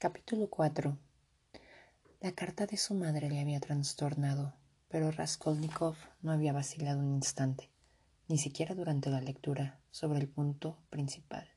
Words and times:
Capítulo 0.00 0.48
4 0.48 0.96
La 2.20 2.30
carta 2.30 2.66
de 2.66 2.76
su 2.76 2.94
madre 2.94 3.28
le 3.28 3.40
había 3.40 3.58
trastornado, 3.58 4.54
pero 4.86 5.10
Raskolnikov 5.10 5.96
no 6.22 6.30
había 6.30 6.52
vacilado 6.52 7.00
un 7.00 7.16
instante, 7.16 7.68
ni 8.28 8.38
siquiera 8.38 8.76
durante 8.76 9.10
la 9.10 9.20
lectura, 9.20 9.80
sobre 9.90 10.20
el 10.20 10.28
punto 10.28 10.78
principal. 10.88 11.48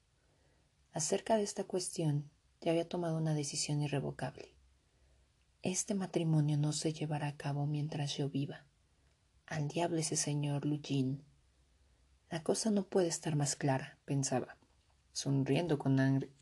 Acerca 0.92 1.38
de 1.38 1.44
esta 1.44 1.66
cuestión, 1.66 2.32
ya 2.62 2.72
había 2.72 2.90
tomado 2.90 3.16
una 3.16 3.36
decisión 3.36 3.80
irrevocable. 3.80 4.56
Este 5.62 5.94
matrimonio 5.94 6.58
no 6.58 6.74
se 6.74 6.94
llevará 6.94 7.28
a 7.28 7.38
cabo 7.38 7.68
mientras 7.68 8.18
yo 8.18 8.28
viva. 8.28 8.66
Al 9.46 9.68
diablo 9.68 10.00
ese 10.00 10.16
señor 10.16 10.66
Lugin. 10.66 11.24
La 12.32 12.42
cosa 12.42 12.72
no 12.72 12.86
puede 12.88 13.08
estar 13.08 13.36
más 13.36 13.56
clara, 13.56 14.00
pensaba, 14.06 14.58
sonriendo 15.14 15.78
con, 15.78 16.00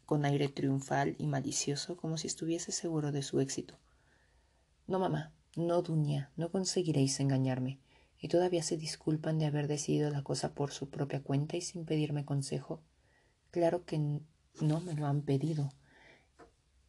con 0.10 0.26
aire 0.26 0.50
triunfal 0.50 1.16
y 1.20 1.28
malicioso 1.28 1.96
como 1.96 2.18
si 2.18 2.26
estuviese 2.26 2.72
seguro 2.72 3.12
de 3.12 3.22
su 3.22 3.42
éxito. 3.42 3.78
No, 4.88 4.98
mamá, 4.98 5.32
no, 5.56 5.84
Dunia, 5.84 6.32
no 6.36 6.50
conseguiréis 6.50 7.20
engañarme. 7.20 7.78
Y 8.20 8.28
todavía 8.28 8.64
se 8.64 8.76
disculpan 8.76 9.38
de 9.38 9.46
haber 9.46 9.68
decidido 9.68 10.10
la 10.10 10.24
cosa 10.24 10.56
por 10.56 10.72
su 10.72 10.90
propia 10.90 11.22
cuenta 11.22 11.58
y 11.58 11.62
sin 11.62 11.86
pedirme 11.86 12.26
consejo. 12.26 12.82
Claro 13.52 13.86
que 13.86 14.00
no 14.62 14.80
me 14.82 14.96
lo 14.96 15.06
han 15.06 15.22
pedido. 15.22 15.70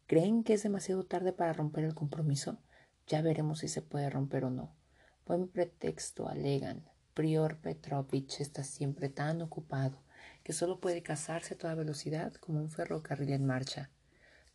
¿Creen 0.07 0.43
que 0.43 0.53
es 0.53 0.63
demasiado 0.63 1.03
tarde 1.03 1.31
para 1.31 1.53
romper 1.53 1.83
el 1.83 1.93
compromiso? 1.93 2.57
Ya 3.05 3.21
veremos 3.21 3.59
si 3.59 3.67
se 3.67 3.83
puede 3.83 4.09
romper 4.09 4.45
o 4.45 4.49
no. 4.49 4.73
Buen 5.27 5.47
pretexto 5.47 6.27
alegan. 6.27 6.89
Prior 7.13 7.57
Petrovich 7.57 8.41
está 8.41 8.63
siempre 8.63 9.09
tan 9.09 9.43
ocupado 9.43 10.01
que 10.43 10.53
solo 10.53 10.79
puede 10.79 11.03
casarse 11.03 11.53
a 11.53 11.57
toda 11.57 11.75
velocidad 11.75 12.33
como 12.35 12.59
un 12.59 12.69
ferrocarril 12.69 13.31
en 13.31 13.45
marcha. 13.45 13.89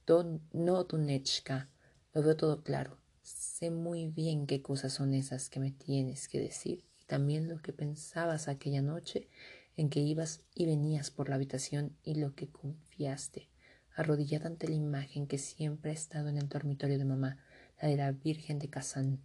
Don, 0.07 0.41
no, 0.53 0.85
Dunechka, 0.85 1.69
lo 2.13 2.23
veo 2.23 2.37
todo 2.37 2.63
claro. 2.63 2.99
Sé 3.23 3.71
muy 3.71 4.07
bien 4.07 4.47
qué 4.47 4.63
cosas 4.63 4.93
son 4.93 5.15
esas 5.15 5.51
que 5.51 5.61
me 5.61 5.73
tienes 5.73 6.29
que 6.29 6.41
decir 6.41 6.85
y 7.01 7.05
también 7.05 7.49
lo 7.49 7.61
que 7.61 7.73
pensabas 7.73 8.49
aquella 8.49 8.83
noche 8.83 9.29
en 9.77 9.91
que 9.91 10.01
ibas 10.01 10.43
y 10.55 10.67
venías 10.67 11.11
por 11.11 11.29
la 11.29 11.35
habitación 11.35 11.97
y 12.03 12.15
lo 12.15 12.35
que 12.35 12.49
confiaste, 12.49 13.49
arrodillada 13.95 14.47
ante 14.47 14.69
la 14.69 14.75
imagen 14.75 15.27
que 15.27 15.39
siempre 15.39 15.91
ha 15.91 15.95
estado 15.95 16.29
en 16.29 16.39
el 16.39 16.49
dormitorio 16.49 16.99
de 16.99 17.05
mamá, 17.05 17.39
la 17.81 17.89
de 17.89 17.97
la 17.97 18.13
Virgen 18.13 18.59
de 18.59 18.69
Kazán. 18.71 19.21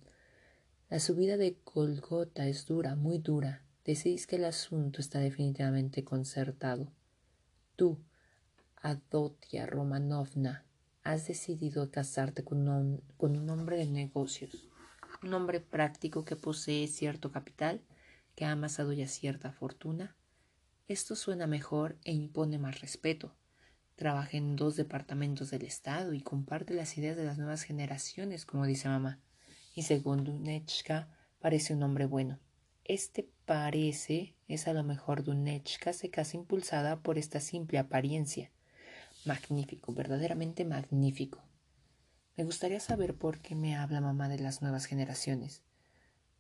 La 0.90 1.00
subida 1.00 1.38
de 1.38 1.58
Golgota 1.64 2.48
es 2.48 2.66
dura, 2.66 2.96
muy 2.96 3.18
dura, 3.18 3.64
decís 3.86 4.28
que 4.28 4.36
el 4.36 4.46
asunto 4.46 5.02
está 5.02 5.20
definitivamente 5.20 6.04
concertado. 6.04 6.92
Tú, 7.76 8.00
Adotia 8.82 9.66
Romanovna, 9.66 10.66
has 11.04 11.28
decidido 11.28 11.90
casarte 11.92 12.44
con 12.44 12.68
un, 12.68 13.02
con 13.18 13.36
un 13.36 13.50
hombre 13.50 13.78
de 13.78 13.88
negocios, 13.88 14.70
un 15.24 15.34
hombre 15.34 15.60
práctico 15.60 16.26
que 16.26 16.36
posee 16.36 16.88
cierto 16.88 17.32
capital, 17.32 17.82
que 18.36 18.46
ha 18.46 18.52
amasado 18.52 18.94
ya 18.94 19.08
cierta 19.08 19.52
fortuna. 19.52 20.16
Esto 20.88 21.16
suena 21.16 21.48
mejor 21.48 21.98
e 22.04 22.14
impone 22.14 22.60
más 22.60 22.82
respeto. 22.82 23.36
Trabaja 23.96 24.38
en 24.38 24.56
dos 24.56 24.76
departamentos 24.76 25.52
del 25.52 25.64
Estado 25.64 26.14
y 26.14 26.22
comparte 26.22 26.74
las 26.74 26.98
ideas 26.98 27.18
de 27.18 27.26
las 27.26 27.38
nuevas 27.38 27.64
generaciones, 27.64 28.46
como 28.46 28.66
dice 28.66 28.90
mamá. 28.90 29.20
Y 29.76 29.84
según 29.84 30.24
Dunechka, 30.24 31.08
parece 31.40 31.74
un 31.74 31.84
hombre 31.84 32.06
bueno. 32.06 32.40
Este 32.92 33.26
parece 33.46 34.36
es 34.50 34.68
a 34.68 34.74
lo 34.74 34.84
mejor 34.84 35.24
Dunechka 35.24 35.94
se 35.94 36.10
casa 36.10 36.36
impulsada 36.36 37.00
por 37.00 37.18
esta 37.18 37.40
simple 37.40 37.80
apariencia. 37.80 38.52
Magnífico, 39.24 39.94
verdaderamente 39.94 40.66
magnífico. 40.66 41.42
Me 42.36 42.44
gustaría 42.44 42.82
saber 42.82 43.16
por 43.16 43.40
qué 43.40 43.56
me 43.56 43.78
habla 43.78 44.02
mamá 44.02 44.28
de 44.28 44.40
las 44.40 44.62
nuevas 44.62 44.88
generaciones. 44.88 45.62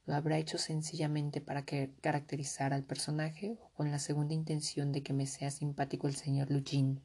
¿Lo 0.06 0.13
habrá 0.13 0.40
hecho 0.40 0.57
sencillamente 0.57 1.40
para 1.40 1.63
que 1.63 1.94
caracterizar 2.01 2.73
al 2.73 2.84
personaje 2.84 3.57
o 3.61 3.69
con 3.69 3.90
la 3.90 4.00
segunda 4.00 4.34
intención 4.34 4.91
de 4.91 5.03
que 5.03 5.13
me 5.13 5.28
sea 5.28 5.51
simpático 5.51 6.09
el 6.09 6.17
señor 6.17 6.51
Lugin? 6.51 7.00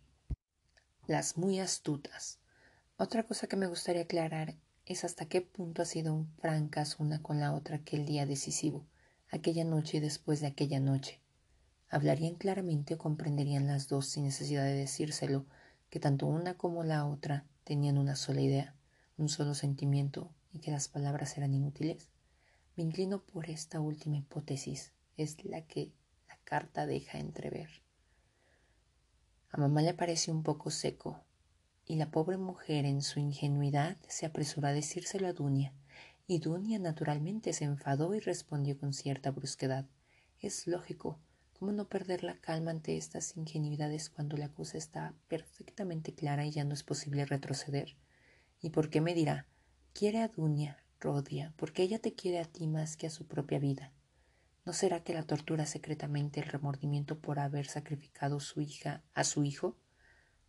Las 1.07 1.37
muy 1.37 1.61
astutas. 1.61 2.41
Otra 2.97 3.23
cosa 3.23 3.47
que 3.47 3.55
me 3.55 3.69
gustaría 3.69 4.03
aclarar 4.03 4.57
es 4.87 5.05
hasta 5.05 5.27
qué 5.27 5.41
punto 5.41 5.83
ha 5.83 5.85
sido 5.85 6.27
francas 6.41 6.99
una 6.99 7.23
con 7.23 7.39
la 7.39 7.55
otra 7.55 7.77
aquel 7.77 8.07
día 8.07 8.27
decisivo 8.27 8.85
aquella 9.31 9.65
noche 9.65 9.99
y 9.99 10.01
después 10.01 10.41
de 10.41 10.47
aquella 10.47 10.81
noche. 10.81 11.21
Hablarían 11.89 12.35
claramente 12.35 12.95
o 12.95 12.99
comprenderían 12.99 13.67
las 13.67 13.89
dos 13.89 14.07
sin 14.07 14.25
necesidad 14.25 14.65
de 14.65 14.75
decírselo, 14.75 15.47
que 15.91 16.01
tanto 16.01 16.27
una 16.27 16.55
como 16.55 16.85
la 16.85 17.07
otra 17.07 17.45
tenían 17.65 17.99
una 17.99 18.17
sola 18.17 18.41
idea, 18.41 18.75
un 19.17 19.29
solo 19.29 19.55
sentimiento 19.55 20.31
y 20.53 20.59
que 20.59 20.71
las 20.71 20.89
palabras 20.89 21.37
eran 21.37 21.55
inútiles. 21.55 22.11
Me 22.77 22.83
inclino 22.83 23.23
por 23.23 23.49
esta 23.49 23.81
última 23.81 24.17
hipótesis, 24.17 24.93
es 25.17 25.45
la 25.45 25.63
que 25.63 25.93
la 26.29 26.39
carta 26.45 26.87
deja 26.87 27.19
entrever. 27.19 27.69
A 29.51 29.59
mamá 29.59 29.81
le 29.81 29.95
pareció 29.95 30.35
un 30.35 30.43
poco 30.43 30.71
seco, 30.71 31.21
y 31.87 31.97
la 31.97 32.11
pobre 32.11 32.37
mujer 32.37 32.85
en 32.85 33.01
su 33.01 33.21
ingenuidad 33.21 33.97
se 34.09 34.27
apresuró 34.27 34.69
a 34.69 34.73
decírselo 34.73 35.29
a 35.29 35.33
Dunia, 35.33 35.73
y 36.27 36.39
Dunia 36.41 36.79
naturalmente 36.79 37.53
se 37.53 37.65
enfadó 37.65 38.15
y 38.15 38.21
respondió 38.21 38.79
con 38.79 38.93
cierta 38.93 39.31
brusquedad. 39.31 39.87
Es 40.41 40.67
lógico. 40.67 41.21
¿Cómo 41.59 41.73
no 41.73 41.89
perder 41.89 42.23
la 42.23 42.37
calma 42.37 42.71
ante 42.71 42.97
estas 42.97 43.37
ingenuidades 43.37 44.11
cuando 44.11 44.37
la 44.37 44.51
cosa 44.51 44.77
está 44.77 45.15
perfectamente 45.29 46.15
clara 46.15 46.45
y 46.45 46.51
ya 46.51 46.65
no 46.65 46.75
es 46.75 46.83
posible 46.83 47.25
retroceder? 47.25 47.97
¿Y 48.61 48.71
por 48.71 48.91
qué 48.91 49.01
me 49.01 49.15
dirá? 49.15 49.47
Quiere 49.95 50.21
a 50.21 50.29
Dunia, 50.29 50.83
Rodia, 51.01 51.55
porque 51.57 51.83
ella 51.83 51.99
te 51.99 52.15
quiere 52.15 52.41
a 52.41 52.45
ti 52.45 52.67
más 52.67 52.97
que 52.97 53.07
a 53.07 53.11
su 53.11 53.27
propia 53.27 53.59
vida. 53.59 53.93
¿No 54.67 54.73
será 54.73 55.05
que 55.05 55.15
la 55.15 55.23
tortura 55.23 55.65
secretamente 55.65 56.41
el 56.41 56.49
remordimiento 56.49 57.19
por 57.21 57.39
haber 57.39 57.67
sacrificado 57.67 58.41
su 58.41 58.61
hija 58.61 59.03
a 59.15 59.25
su 59.25 59.45
hijo? 59.45 59.77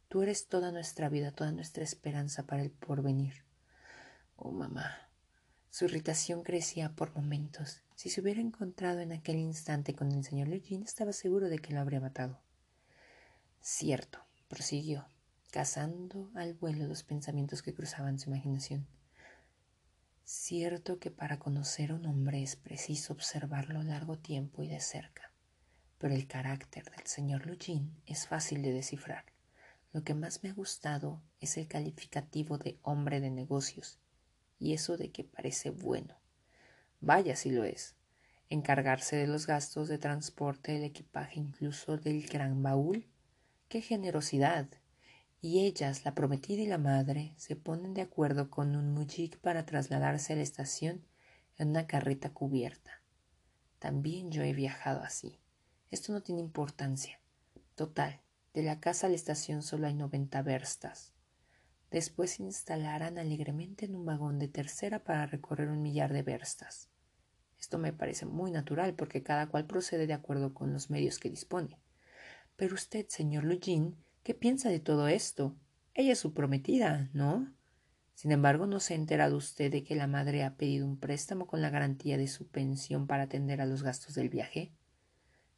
Tú 0.09 0.23
eres 0.23 0.47
toda 0.47 0.71
nuestra 0.71 1.07
vida, 1.07 1.31
toda 1.31 1.51
nuestra 1.51 1.83
esperanza 1.83 2.47
para 2.47 2.63
el 2.63 2.71
porvenir. 2.71 3.45
Oh, 4.35 4.51
mamá, 4.51 5.06
su 5.69 5.85
irritación 5.85 6.43
crecía 6.43 6.95
por 6.95 7.13
momentos. 7.15 7.81
Si 7.95 8.09
se 8.09 8.21
hubiera 8.21 8.41
encontrado 8.41 8.99
en 8.99 9.11
aquel 9.11 9.37
instante 9.37 9.93
con 9.93 10.11
el 10.11 10.23
señor 10.23 10.49
Eugene, 10.49 10.85
estaba 10.85 11.13
seguro 11.13 11.49
de 11.49 11.59
que 11.59 11.73
lo 11.73 11.81
habría 11.81 11.99
matado. 11.99 12.39
Cierto, 13.61 14.19
prosiguió, 14.47 15.07
cazando 15.51 16.31
al 16.35 16.53
vuelo 16.53 16.87
los 16.87 17.03
pensamientos 17.03 17.61
que 17.61 17.73
cruzaban 17.73 18.17
su 18.17 18.29
imaginación. 18.29 18.87
Cierto 20.23 20.99
que 20.99 21.11
para 21.11 21.39
conocer 21.39 21.91
a 21.91 21.95
un 21.95 22.05
hombre 22.05 22.43
es 22.43 22.55
preciso 22.55 23.13
observarlo 23.13 23.83
largo 23.83 24.17
tiempo 24.17 24.63
y 24.63 24.67
de 24.67 24.79
cerca, 24.79 25.31
pero 25.97 26.13
el 26.13 26.27
carácter 26.27 26.85
del 26.91 27.05
señor 27.05 27.45
Lugin 27.45 27.95
es 28.05 28.27
fácil 28.27 28.61
de 28.61 28.73
descifrar. 28.73 29.25
Lo 29.93 30.03
que 30.03 30.13
más 30.13 30.43
me 30.43 30.49
ha 30.49 30.53
gustado 30.53 31.21
es 31.39 31.57
el 31.57 31.67
calificativo 31.67 32.57
de 32.57 32.77
hombre 32.83 33.21
de 33.21 33.29
negocios 33.29 33.99
y 34.59 34.73
eso 34.73 34.97
de 34.97 35.11
que 35.11 35.23
parece 35.23 35.69
bueno. 35.69 36.15
Vaya 36.99 37.35
si 37.35 37.51
lo 37.51 37.63
es. 37.63 37.95
Encargarse 38.49 39.15
de 39.15 39.27
los 39.27 39.45
gastos 39.45 39.87
de 39.87 39.97
transporte 39.97 40.71
del 40.71 40.83
equipaje, 40.83 41.39
incluso 41.39 41.97
del 41.97 42.25
gran 42.27 42.63
baúl. 42.63 43.07
¡Qué 43.67 43.81
generosidad! 43.81 44.67
Y 45.41 45.65
ellas, 45.65 46.05
la 46.05 46.15
prometida 46.15 46.61
y 46.61 46.67
la 46.67 46.77
madre, 46.77 47.33
se 47.37 47.55
ponen 47.55 47.93
de 47.93 48.01
acuerdo 48.01 48.49
con 48.49 48.75
un 48.75 48.93
mujik 48.93 49.37
para 49.37 49.65
trasladarse 49.65 50.33
a 50.33 50.35
la 50.37 50.41
estación 50.41 51.05
en 51.57 51.69
una 51.69 51.85
carreta 51.87 52.31
cubierta. 52.31 53.01
También 53.79 54.31
yo 54.31 54.43
he 54.43 54.53
viajado 54.53 55.01
así. 55.01 55.39
Esto 55.91 56.11
no 56.11 56.21
tiene 56.21 56.41
importancia. 56.41 57.19
Total, 57.75 58.21
de 58.53 58.63
la 58.63 58.79
casa 58.79 59.07
a 59.07 59.09
la 59.09 59.15
estación 59.15 59.61
solo 59.61 59.87
hay 59.87 59.93
noventa 59.93 60.41
verstas. 60.41 61.13
Después 61.91 62.31
se 62.31 62.43
instalarán 62.43 63.17
alegremente 63.17 63.85
en 63.85 63.95
un 63.95 64.05
vagón 64.05 64.39
de 64.39 64.47
tercera 64.47 65.03
para 65.03 65.25
recorrer 65.25 65.69
un 65.69 65.81
millar 65.81 66.11
de 66.11 66.23
verstas. 66.23 66.89
Esto 67.59 67.77
me 67.77 67.93
parece 67.93 68.25
muy 68.25 68.51
natural 68.51 68.93
porque 68.93 69.23
cada 69.23 69.47
cual 69.47 69.65
procede 69.65 70.05
de 70.05 70.13
acuerdo 70.13 70.53
con 70.53 70.73
los 70.73 70.89
medios 70.89 71.17
que 71.17 71.29
dispone. 71.29 71.79
Pero 72.55 72.75
usted, 72.75 73.07
señor 73.07 73.45
Lugin, 73.45 73.95
¿qué 74.23 74.33
piensa 74.33 74.69
de 74.69 74.79
todo 74.79 75.07
esto? 75.07 75.55
Ella 75.93 76.13
es 76.13 76.19
su 76.19 76.33
prometida, 76.33 77.09
¿no? 77.13 77.51
Sin 78.13 78.31
embargo, 78.31 78.65
¿no 78.65 78.79
se 78.79 78.93
ha 78.93 78.97
enterado 78.97 79.37
usted 79.37 79.71
de 79.71 79.83
que 79.83 79.95
la 79.95 80.07
madre 80.07 80.43
ha 80.43 80.57
pedido 80.57 80.85
un 80.85 80.97
préstamo 80.97 81.47
con 81.47 81.61
la 81.61 81.69
garantía 81.69 82.17
de 82.17 82.27
su 82.27 82.47
pensión 82.47 83.07
para 83.07 83.23
atender 83.23 83.61
a 83.61 83.65
los 83.65 83.83
gastos 83.83 84.15
del 84.15 84.29
viaje? 84.29 84.71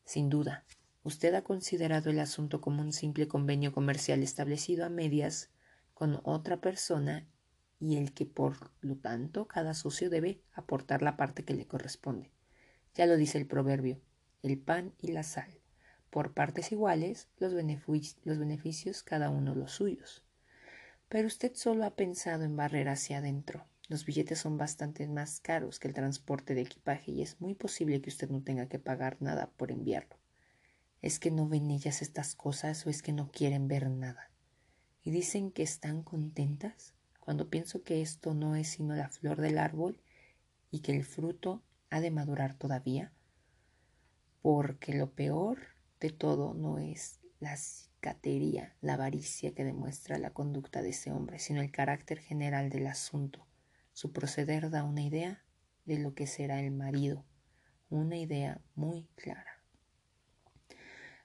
Sin 0.04 0.30
duda, 0.30 0.66
usted 1.04 1.34
ha 1.36 1.42
considerado 1.42 2.10
el 2.10 2.20
asunto 2.20 2.62
como 2.62 2.82
un 2.82 2.92
simple 2.94 3.28
convenio 3.28 3.72
comercial 3.72 4.24
establecido 4.24 4.86
a 4.86 4.90
medias 4.90 5.50
con 6.00 6.22
otra 6.24 6.62
persona 6.62 7.28
y 7.78 7.98
el 7.98 8.14
que 8.14 8.26
por 8.26 8.72
lo 8.80 8.96
tanto 8.96 9.50
cada 9.50 9.74
socio 9.74 10.10
debe 10.10 10.42
aportar 10.54 11.02
la 11.02 11.18
parte 11.18 11.44
que 11.44 11.54
le 11.54 11.68
corresponde. 11.68 12.32
Ya 12.96 13.06
lo 13.06 13.18
dice 13.18 13.38
el 13.38 13.46
proverbio, 13.46 14.00
el 14.42 14.58
pan 14.58 14.94
y 14.98 15.12
la 15.12 15.24
sal, 15.24 15.60
por 16.10 16.34
partes 16.34 16.72
iguales 16.72 17.28
los, 17.38 17.54
beneficios, 17.54 19.04
cada 19.04 19.30
uno 19.30 19.56
los 19.56 19.74
suyos. 19.74 20.24
Pero 21.10 21.28
usted 21.28 21.52
solo 21.54 21.84
ha 21.84 21.98
pensado 21.98 22.46
en 22.46 22.56
barrer 22.56 22.88
hacia 22.88 23.18
adentro. 23.18 23.66
Los 23.90 24.06
billetes 24.06 24.40
son 24.40 24.58
bastante 24.58 25.06
más 25.06 25.42
caros 25.42 25.80
que 25.80 25.90
el 25.90 25.94
transporte 25.94 26.56
de 26.56 26.62
equipaje 26.62 27.12
y 27.12 27.24
es 27.24 27.42
muy 27.42 27.56
posible 27.56 28.02
que 28.02 28.10
usted 28.10 28.30
no 28.30 28.42
tenga 28.42 28.70
que 28.70 28.80
pagar 28.80 29.18
nada 29.20 29.52
por 29.58 29.70
enviarlo. 29.70 30.16
¿Es 31.02 31.20
que 31.20 31.30
no 31.30 31.50
ven 31.50 31.70
ellas 31.72 32.02
estas 32.02 32.36
cosas 32.36 32.88
o 32.88 32.90
es 32.90 33.02
que 33.02 33.12
no 33.12 33.30
quieren 33.34 33.68
ver 33.68 33.90
nada? 33.90 34.30
Dicen 35.10 35.52
que 35.52 35.64
están 35.64 36.04
contentas 36.04 36.94
cuando 37.20 37.50
pienso 37.50 37.84
que 37.84 38.02
esto 38.02 38.36
no 38.36 38.56
es 38.56 38.68
sino 38.68 38.96
la 38.96 39.10
flor 39.10 39.42
del 39.42 39.58
árbol 39.58 40.00
y 40.70 40.82
que 40.82 40.96
el 40.96 41.04
fruto 41.04 41.64
ha 41.90 42.00
de 42.00 42.12
madurar 42.12 42.54
todavía, 42.54 43.12
porque 44.42 44.94
lo 44.94 45.12
peor 45.12 45.60
de 46.00 46.12
todo 46.12 46.54
no 46.54 46.78
es 46.78 47.20
la 47.40 47.58
cicatería, 47.58 48.76
la 48.82 48.94
avaricia 48.94 49.56
que 49.56 49.64
demuestra 49.64 50.20
la 50.20 50.30
conducta 50.30 50.82
de 50.82 50.90
ese 50.90 51.12
hombre, 51.12 51.40
sino 51.40 51.62
el 51.62 51.72
carácter 51.72 52.20
general 52.20 52.70
del 52.70 52.86
asunto. 52.86 53.48
Su 53.94 54.12
proceder 54.12 54.70
da 54.70 54.84
una 54.84 55.02
idea 55.02 55.44
de 55.86 55.98
lo 55.98 56.14
que 56.14 56.28
será 56.28 56.62
el 56.62 56.72
marido, 56.72 57.26
una 57.90 58.18
idea 58.18 58.62
muy 58.76 59.08
clara 59.16 59.60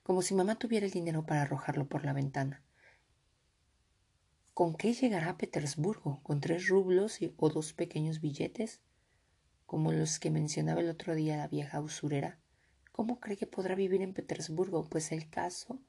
como 0.04 0.20
si 0.20 0.34
mamá 0.34 0.56
tuviera 0.56 0.84
el 0.86 0.92
dinero 0.92 1.24
para 1.24 1.42
arrojarlo 1.42 1.88
por 1.88 2.04
la 2.04 2.12
ventana. 2.12 2.62
¿Con 4.54 4.76
qué 4.76 4.92
llegará 4.92 5.30
a 5.30 5.36
Petersburgo? 5.36 6.20
¿Con 6.22 6.40
tres 6.40 6.68
rublos 6.68 7.18
o 7.38 7.48
dos 7.48 7.72
pequeños 7.72 8.20
billetes? 8.20 8.82
Como 9.66 9.90
los 9.90 10.20
que 10.20 10.30
mencionaba 10.30 10.80
el 10.80 10.88
otro 10.88 11.16
día 11.16 11.36
la 11.36 11.48
vieja 11.48 11.80
usurera. 11.80 12.38
¿Cómo 12.92 13.18
cree 13.18 13.36
que 13.36 13.48
podrá 13.48 13.74
vivir 13.74 14.00
en 14.00 14.14
Petersburgo? 14.14 14.84
Pues 14.84 15.10
el 15.10 15.28
caso 15.28 15.80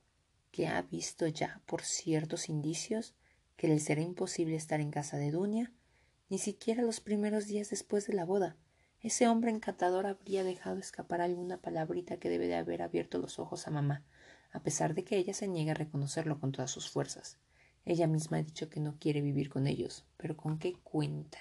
que 0.51 0.65
ha 0.65 0.81
visto 0.81 1.27
ya 1.27 1.61
por 1.67 1.83
ciertos 1.83 2.49
indicios 2.49 3.13
que 3.55 3.67
le 3.67 3.77
será 3.77 4.01
imposible 4.01 4.55
estar 4.55 4.81
en 4.81 4.89
casa 4.89 5.17
de 5.17 5.29
Dunia, 5.29 5.71
ni 6.29 6.39
siquiera 6.39 6.81
los 6.81 7.01
primeros 7.01 7.45
días 7.45 7.69
después 7.69 8.07
de 8.07 8.13
la 8.13 8.25
boda. 8.25 8.57
Ese 8.99 9.27
hombre 9.27 9.51
encantador 9.51 10.07
habría 10.07 10.43
dejado 10.43 10.79
escapar 10.79 11.21
alguna 11.21 11.61
palabrita 11.61 12.17
que 12.17 12.29
debe 12.29 12.47
de 12.47 12.55
haber 12.55 12.81
abierto 12.81 13.19
los 13.19 13.37
ojos 13.37 13.67
a 13.67 13.69
mamá, 13.69 14.03
a 14.51 14.63
pesar 14.63 14.95
de 14.95 15.03
que 15.03 15.17
ella 15.17 15.35
se 15.35 15.47
niega 15.47 15.73
a 15.73 15.75
reconocerlo 15.75 16.39
con 16.39 16.51
todas 16.51 16.71
sus 16.71 16.89
fuerzas. 16.89 17.37
Ella 17.85 18.07
misma 18.07 18.37
ha 18.37 18.43
dicho 18.43 18.67
que 18.67 18.79
no 18.79 18.97
quiere 18.99 19.21
vivir 19.21 19.49
con 19.49 19.67
ellos, 19.67 20.05
pero 20.17 20.35
¿con 20.35 20.57
qué 20.57 20.73
cuenta? 20.73 21.37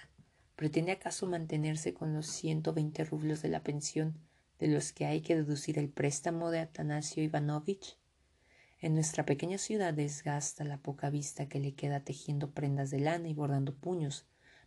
¿Pretende 0.56 0.92
acaso 0.92 1.26
mantenerse 1.26 1.94
con 1.94 2.12
los 2.12 2.26
ciento 2.26 2.74
veinte 2.74 3.02
rublos 3.04 3.40
de 3.40 3.48
la 3.48 3.62
pensión 3.62 4.18
de 4.58 4.68
los 4.68 4.92
que 4.92 5.06
hay 5.06 5.22
que 5.22 5.36
deducir 5.36 5.78
el 5.78 5.88
préstamo 5.88 6.50
de 6.50 6.60
Atanasio 6.60 7.22
Ivanovich? 7.22 7.96
En 8.78 8.94
nuestra 8.94 9.24
pequeña 9.24 9.56
ciudad 9.56 9.94
desgasta 9.94 10.64
la 10.64 10.76
poca 10.76 11.08
vista 11.08 11.48
que 11.48 11.58
le 11.58 11.74
queda 11.74 12.00
tejiendo 12.00 12.50
prendas 12.50 12.90
de 12.90 13.00
lana 13.00 13.28
y 13.28 13.32
bordando 13.32 13.74
puños, 13.74 14.26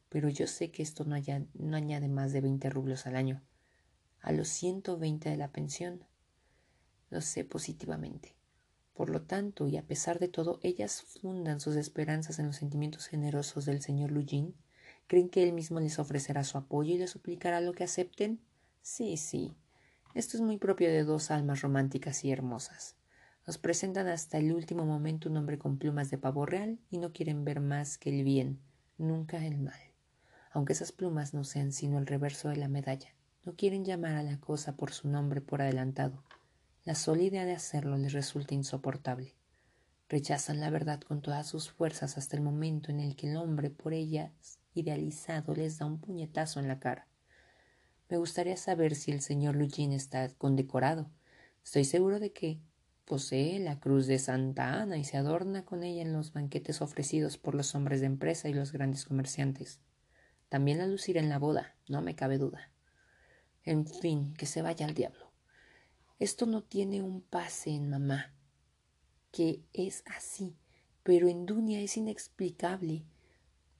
pero 0.09 0.29
yo 0.29 0.47
sé 0.47 0.71
que 0.71 0.81
esto 0.81 1.05
no, 1.05 1.15
añade 1.75 2.07
más 2.07 2.33
de 2.33 2.41
veinte 2.41 2.71
rublos 2.71 3.05
al 3.05 3.15
año. 3.15 3.43
A 4.21 4.31
los 4.31 4.47
ciento 4.47 4.97
veinte 4.97 5.29
de 5.29 5.37
la 5.37 5.51
pensión. 5.51 6.03
Lo 7.11 7.21
sé 7.21 7.45
positivamente. 7.45 8.36
Por 8.97 9.09
lo 9.09 9.21
tanto, 9.21 9.67
y 9.67 9.77
a 9.77 9.83
pesar 9.83 10.19
de 10.19 10.27
todo, 10.27 10.59
ellas 10.63 11.03
fundan 11.03 11.61
sus 11.61 11.77
esperanzas 11.77 12.39
en 12.39 12.47
los 12.47 12.57
sentimientos 12.57 13.07
generosos 13.07 13.65
del 13.65 13.81
señor 13.81 14.11
Lugin. 14.11 14.55
¿Creen 15.07 15.29
que 15.29 15.43
él 15.43 15.53
mismo 15.53 15.79
les 15.79 15.99
ofrecerá 15.99 16.43
su 16.43 16.57
apoyo 16.57 16.95
y 16.95 16.97
les 16.97 17.11
suplicará 17.11 17.61
lo 17.61 17.71
que 17.73 17.85
acepten? 17.85 18.41
Sí, 18.81 19.15
sí. 19.15 19.55
Esto 20.15 20.35
es 20.35 20.41
muy 20.41 20.57
propio 20.57 20.89
de 20.89 21.03
dos 21.05 21.31
almas 21.31 21.61
románticas 21.61 22.25
y 22.25 22.31
hermosas. 22.31 22.97
Nos 23.45 23.57
presentan 23.57 24.07
hasta 24.07 24.39
el 24.39 24.51
último 24.51 24.85
momento 24.85 25.29
un 25.29 25.37
hombre 25.37 25.57
con 25.57 25.77
plumas 25.77 26.09
de 26.09 26.17
pavo 26.17 26.45
real 26.45 26.79
y 26.89 26.97
no 26.97 27.13
quieren 27.13 27.45
ver 27.45 27.61
más 27.61 27.97
que 27.97 28.09
el 28.09 28.25
bien, 28.25 28.59
nunca 28.97 29.45
el 29.45 29.57
mal 29.59 29.79
aunque 30.57 30.73
esas 30.73 30.91
plumas 30.91 31.35
no 31.35 31.43
sean 31.43 31.71
sino 31.71 31.99
el 31.99 32.07
reverso 32.07 32.49
de 32.49 32.57
la 32.57 32.67
medalla. 32.67 33.13
No 33.45 33.53
quieren 33.55 33.85
llamar 33.85 34.15
a 34.15 34.23
la 34.23 34.39
cosa 34.39 34.75
por 34.75 34.91
su 34.91 35.07
nombre 35.07 35.39
por 35.39 35.61
adelantado. 35.61 36.23
La 36.87 36.95
sola 36.95 37.23
idea 37.23 37.43
de 37.43 37.51
hacerlo 37.51 37.97
les 37.97 38.13
resulta 38.13 38.55
insoportable. 38.55 39.35
Rechazan 40.07 40.61
la 40.61 40.69
verdad 40.69 41.01
con 41.01 41.21
todas 41.21 41.45
sus 41.45 41.69
fuerzas 41.69 42.17
hasta 42.17 42.37
el 42.37 42.41
momento 42.41 42.91
en 42.91 43.01
el 43.01 43.17
que 43.17 43.29
el 43.29 43.35
hombre 43.35 43.69
por 43.69 43.93
ellas 43.93 44.31
idealizado 44.73 45.53
les 45.53 45.79
da 45.79 45.85
un 45.85 45.99
puñetazo 45.99 46.61
en 46.61 46.69
la 46.69 46.79
cara. 46.79 47.05
Me 48.07 48.15
gustaría 48.15 48.55
saber 48.55 48.95
si 48.95 49.11
el 49.11 49.19
señor 49.19 49.57
Lugin 49.57 49.91
está 49.91 50.29
condecorado. 50.35 51.11
Estoy 51.61 51.83
seguro 51.83 52.21
de 52.21 52.31
que 52.31 52.61
posee 53.03 53.59
la 53.59 53.81
cruz 53.81 54.07
de 54.07 54.17
Santa 54.17 54.81
Ana 54.81 54.97
y 54.97 55.03
se 55.03 55.17
adorna 55.17 55.65
con 55.65 55.83
ella 55.83 56.03
en 56.03 56.13
los 56.13 56.31
banquetes 56.31 56.81
ofrecidos 56.81 57.37
por 57.37 57.53
los 57.53 57.75
hombres 57.75 57.99
de 57.99 58.05
empresa 58.05 58.47
y 58.47 58.53
los 58.53 58.71
grandes 58.71 59.03
comerciantes. 59.03 59.81
También 60.47 60.77
la 60.77 60.87
lucirá 60.87 61.19
en 61.19 61.27
la 61.27 61.37
boda, 61.37 61.75
no 61.89 62.01
me 62.01 62.15
cabe 62.15 62.37
duda. 62.37 62.71
En 63.65 63.85
fin, 63.85 64.33
que 64.35 64.45
se 64.45 64.61
vaya 64.61 64.85
al 64.85 64.93
diablo. 64.93 65.26
Esto 66.19 66.47
no 66.47 66.63
tiene 66.63 67.03
un 67.03 67.21
pase 67.21 67.69
en 67.69 67.91
mamá, 67.91 68.33
que 69.31 69.61
es 69.71 70.01
así, 70.07 70.57
pero 71.03 71.27
en 71.27 71.45
Dunia 71.45 71.79
es 71.79 71.95
inexplicable. 71.95 73.05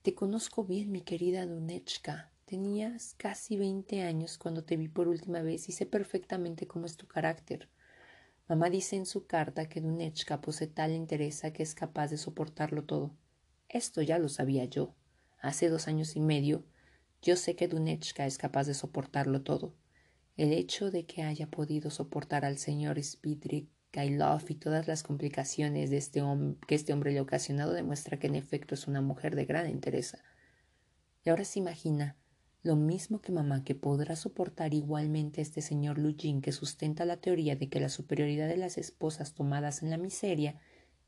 Te 0.03 0.13
conozco 0.13 0.63
bien, 0.63 0.91
mi 0.91 1.01
querida 1.01 1.47
Dunechka. 1.47 2.31
Tenías 2.45 3.15
casi 3.17 3.57
veinte 3.57 4.03
años 4.03 4.37
cuando 4.37 4.63
te 4.63 4.77
vi 4.77 4.87
por 4.87 5.07
última 5.07 5.41
vez 5.41 5.67
y 5.67 5.71
sé 5.71 5.87
perfectamente 5.87 6.67
cómo 6.67 6.85
es 6.85 6.95
tu 6.95 7.07
carácter. 7.07 7.69
Mamá 8.47 8.69
dice 8.69 8.97
en 8.97 9.07
su 9.07 9.25
carta 9.25 9.67
que 9.67 9.81
Dunechka 9.81 10.39
posee 10.39 10.67
tal 10.67 10.91
interés 10.91 11.41
que 11.55 11.63
es 11.63 11.73
capaz 11.73 12.09
de 12.11 12.17
soportarlo 12.17 12.83
todo. 12.83 13.15
Esto 13.67 14.03
ya 14.03 14.19
lo 14.19 14.29
sabía 14.29 14.65
yo 14.65 14.93
hace 15.41 15.69
dos 15.69 15.87
años 15.87 16.15
y 16.15 16.19
medio, 16.19 16.63
yo 17.21 17.35
sé 17.35 17.55
que 17.55 17.67
Dunechka 17.67 18.27
es 18.27 18.37
capaz 18.37 18.67
de 18.67 18.75
soportarlo 18.75 19.41
todo. 19.41 19.73
El 20.37 20.53
hecho 20.53 20.91
de 20.91 21.07
que 21.07 21.23
haya 21.23 21.47
podido 21.47 21.89
soportar 21.89 22.45
al 22.45 22.59
señor 22.59 23.01
Svidrigailov 23.01 24.43
y 24.49 24.53
todas 24.53 24.87
las 24.87 25.01
complicaciones 25.01 25.89
de 25.89 25.97
este 25.97 26.21
que 26.67 26.75
este 26.75 26.93
hombre 26.93 27.11
le 27.11 27.17
ha 27.17 27.23
ocasionado 27.23 27.73
demuestra 27.73 28.19
que 28.19 28.27
en 28.27 28.35
efecto 28.35 28.75
es 28.75 28.87
una 28.87 29.01
mujer 29.01 29.35
de 29.35 29.45
gran 29.45 29.67
interés. 29.67 30.15
Y 31.25 31.31
ahora 31.31 31.43
se 31.43 31.57
imagina 31.57 32.15
lo 32.61 32.75
mismo 32.75 33.19
que 33.19 33.31
mamá 33.31 33.63
que 33.63 33.73
podrá 33.73 34.15
soportar 34.15 34.75
igualmente 34.75 35.41
este 35.41 35.61
señor 35.61 35.97
Lujin 35.97 36.41
que 36.41 36.51
sustenta 36.51 37.03
la 37.05 37.17
teoría 37.17 37.55
de 37.55 37.69
que 37.69 37.79
la 37.79 37.89
superioridad 37.89 38.47
de 38.47 38.57
las 38.57 38.77
esposas 38.77 39.33
tomadas 39.33 39.81
en 39.81 39.89
la 39.89 39.97
miseria 39.97 40.59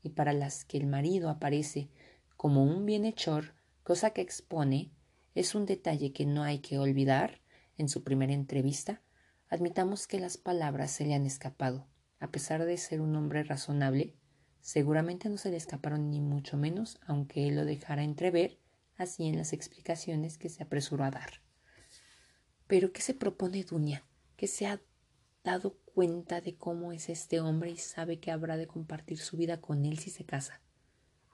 y 0.02 0.08
para 0.08 0.32
las 0.32 0.64
que 0.64 0.76
el 0.76 0.86
marido 0.86 1.28
aparece 1.28 1.88
como 2.36 2.64
un 2.64 2.84
bienhechor 2.84 3.54
cosa 3.84 4.10
que 4.10 4.22
expone 4.22 4.90
es 5.36 5.54
un 5.54 5.66
detalle 5.66 6.12
que 6.12 6.26
no 6.26 6.42
hay 6.42 6.58
que 6.58 6.78
olvidar 6.78 7.40
en 7.76 7.88
su 7.88 8.02
primera 8.02 8.32
entrevista, 8.32 9.02
admitamos 9.50 10.06
que 10.06 10.20
las 10.20 10.38
palabras 10.38 10.92
se 10.92 11.04
le 11.04 11.14
han 11.14 11.26
escapado. 11.26 11.86
A 12.20 12.30
pesar 12.30 12.64
de 12.64 12.76
ser 12.76 13.00
un 13.00 13.16
hombre 13.16 13.42
razonable, 13.42 14.14
seguramente 14.60 15.28
no 15.28 15.36
se 15.36 15.50
le 15.50 15.56
escaparon 15.56 16.10
ni 16.10 16.20
mucho 16.20 16.56
menos, 16.56 16.98
aunque 17.06 17.48
él 17.48 17.56
lo 17.56 17.64
dejara 17.64 18.04
entrever 18.04 18.58
así 18.96 19.26
en 19.26 19.36
las 19.36 19.52
explicaciones 19.52 20.38
que 20.38 20.48
se 20.48 20.62
apresuró 20.62 21.04
a 21.04 21.10
dar. 21.10 21.42
Pero 22.66 22.92
¿qué 22.92 23.02
se 23.02 23.14
propone 23.14 23.64
Dunia? 23.64 24.04
Que 24.36 24.46
se 24.46 24.66
ha 24.66 24.80
dado 25.42 25.78
cuenta 25.84 26.40
de 26.40 26.56
cómo 26.56 26.92
es 26.92 27.08
este 27.08 27.40
hombre 27.40 27.70
y 27.70 27.76
sabe 27.76 28.20
que 28.20 28.30
habrá 28.30 28.56
de 28.56 28.66
compartir 28.66 29.18
su 29.18 29.36
vida 29.36 29.60
con 29.60 29.84
él 29.84 29.98
si 29.98 30.10
se 30.10 30.24
casa. 30.24 30.60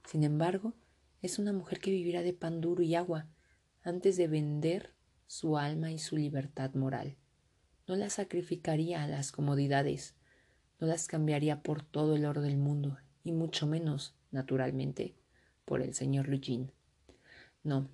Sin 0.06 0.23
embargo, 0.23 0.75
es 1.20 1.38
una 1.38 1.52
mujer 1.52 1.80
que 1.80 1.90
vivirá 1.90 2.23
de 2.23 2.32
pan 2.32 2.61
duro 2.61 2.82
y 2.82 2.94
agua 2.94 3.28
antes 3.82 4.16
de 4.16 4.28
vender 4.28 4.94
su 5.26 5.58
alma 5.58 5.90
y 5.90 5.99
su 5.99 6.16
libertad 6.16 6.73
moral. 6.75 7.16
No 7.86 7.94
la 7.96 8.10
sacrificaría 8.10 9.04
a 9.04 9.06
las 9.06 9.30
comodidades, 9.30 10.14
no 10.80 10.86
las 10.86 11.06
cambiaría 11.06 11.62
por 11.62 11.82
todo 11.82 12.16
el 12.16 12.24
oro 12.24 12.42
del 12.42 12.56
mundo, 12.56 12.98
y 13.22 13.32
mucho 13.32 13.66
menos, 13.66 14.14
naturalmente, 14.32 15.14
por 15.64 15.82
el 15.82 15.94
señor 15.94 16.28
Lugin. 16.28 16.72
No, 17.62 17.88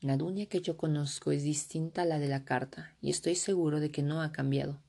la 0.00 0.16
duña 0.16 0.46
que 0.46 0.60
yo 0.60 0.76
conozco 0.76 1.32
es 1.32 1.42
distinta 1.42 2.02
a 2.02 2.04
la 2.04 2.18
de 2.18 2.28
la 2.28 2.44
carta, 2.44 2.96
y 3.00 3.10
estoy 3.10 3.34
seguro 3.34 3.80
de 3.80 3.90
que 3.90 4.02
no 4.02 4.22
ha 4.22 4.32
cambiado. 4.32 4.80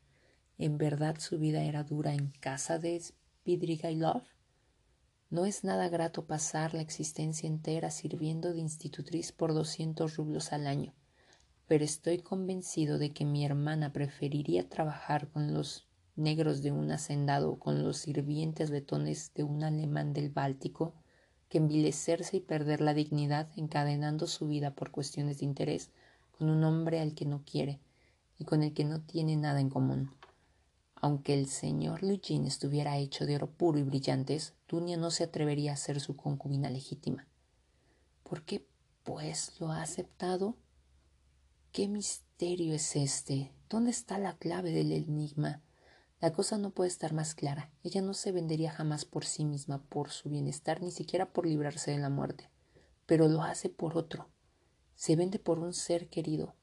¿En 0.57 0.77
verdad 0.77 1.17
su 1.19 1.37
vida 1.37 1.63
era 1.63 1.83
dura 1.83 2.13
en 2.13 2.31
casa 2.39 2.79
de 2.79 2.99
Spidrigailov? 2.99 4.23
No 5.29 5.45
es 5.45 5.63
nada 5.63 5.89
grato 5.89 6.25
pasar 6.25 6.73
la 6.73 6.81
existencia 6.81 7.47
entera 7.47 7.91
sirviendo 7.91 8.53
de 8.53 8.59
institutriz 8.59 9.31
por 9.33 9.53
doscientos 9.53 10.15
rublos 10.15 10.53
al 10.53 10.67
año, 10.67 10.93
pero 11.67 11.83
estoy 11.83 12.19
convencido 12.19 12.97
de 12.97 13.11
que 13.11 13.25
mi 13.25 13.45
hermana 13.45 13.91
preferiría 13.91 14.69
trabajar 14.69 15.29
con 15.29 15.53
los 15.53 15.87
negros 16.15 16.61
de 16.61 16.71
un 16.71 16.91
hacendado 16.91 17.51
o 17.51 17.59
con 17.59 17.83
los 17.83 17.97
sirvientes 17.97 18.69
letones 18.69 19.33
de 19.33 19.43
un 19.43 19.63
alemán 19.63 20.13
del 20.13 20.29
Báltico 20.29 20.93
que 21.49 21.57
envilecerse 21.57 22.37
y 22.37 22.41
perder 22.41 22.81
la 22.81 22.93
dignidad 22.93 23.49
encadenando 23.55 24.27
su 24.27 24.47
vida 24.47 24.71
por 24.71 24.91
cuestiones 24.91 25.39
de 25.39 25.45
interés 25.45 25.91
con 26.31 26.49
un 26.49 26.63
hombre 26.63 26.99
al 26.99 27.13
que 27.13 27.25
no 27.25 27.43
quiere 27.45 27.79
y 28.37 28.45
con 28.45 28.63
el 28.63 28.73
que 28.73 28.85
no 28.85 29.01
tiene 29.01 29.35
nada 29.35 29.59
en 29.59 29.69
común. 29.69 30.11
Aunque 30.95 31.33
el 31.33 31.47
señor 31.47 32.03
Lugin 32.03 32.45
estuviera 32.45 32.97
hecho 32.97 33.25
de 33.25 33.35
oro 33.35 33.47
puro 33.47 33.77
y 33.77 33.83
brillantes, 33.83 34.53
Dunia 34.67 34.97
no 34.97 35.11
se 35.11 35.23
atrevería 35.23 35.73
a 35.73 35.77
ser 35.77 35.99
su 35.99 36.15
concubina 36.15 36.69
legítima. 36.69 37.27
¿Por 38.23 38.43
qué, 38.43 38.65
pues, 39.03 39.59
lo 39.59 39.71
ha 39.71 39.81
aceptado? 39.81 40.55
¿Qué 41.75 41.89
misterio 41.89 42.73
es 42.73 42.95
este? 42.95 43.51
¿Dónde 43.67 43.91
está 43.91 44.17
la 44.17 44.37
clave 44.37 44.71
del 44.71 44.93
enigma? 44.93 45.61
La 46.21 46.31
cosa 46.31 46.57
no 46.57 46.69
puede 46.69 46.87
estar 46.87 47.11
más 47.11 47.35
clara. 47.35 47.69
Ella 47.83 48.01
no 48.01 48.13
se 48.13 48.31
vendería 48.31 48.71
jamás 48.71 49.03
por 49.03 49.25
sí 49.25 49.43
misma, 49.43 49.83
por 49.89 50.09
su 50.09 50.29
bienestar, 50.29 50.81
ni 50.81 50.89
siquiera 50.89 51.33
por 51.33 51.45
librarse 51.45 51.91
de 51.91 51.97
la 51.97 52.09
muerte. 52.09 52.49
Pero 53.05 53.27
lo 53.27 53.41
hace 53.41 53.67
por 53.67 53.97
otro. 53.97 54.29
Se 54.95 55.17
vende 55.17 55.37
por 55.37 55.59
un 55.59 55.73
ser 55.73 56.07
querido. 56.07 56.55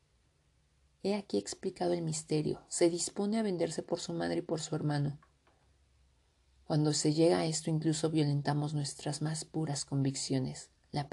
He 1.03 1.15
aquí 1.15 1.37
explicado 1.37 1.93
el 1.93 2.01
misterio. 2.01 2.65
Se 2.69 2.89
dispone 2.89 3.39
a 3.39 3.43
venderse 3.43 3.83
por 3.83 4.01
su 4.01 4.15
madre 4.15 4.39
y 4.39 4.41
por 4.41 4.63
su 4.63 4.75
hermano. 4.75 5.21
Cuando 6.65 6.95
se 6.95 7.13
llega 7.13 7.41
a 7.41 7.45
esto 7.45 7.69
incluso 7.69 8.09
violentamos 8.09 8.73
nuestras 8.73 9.21
más 9.21 9.45
puras 9.45 9.85
convicciones. 9.85 10.72
La, 10.93 11.09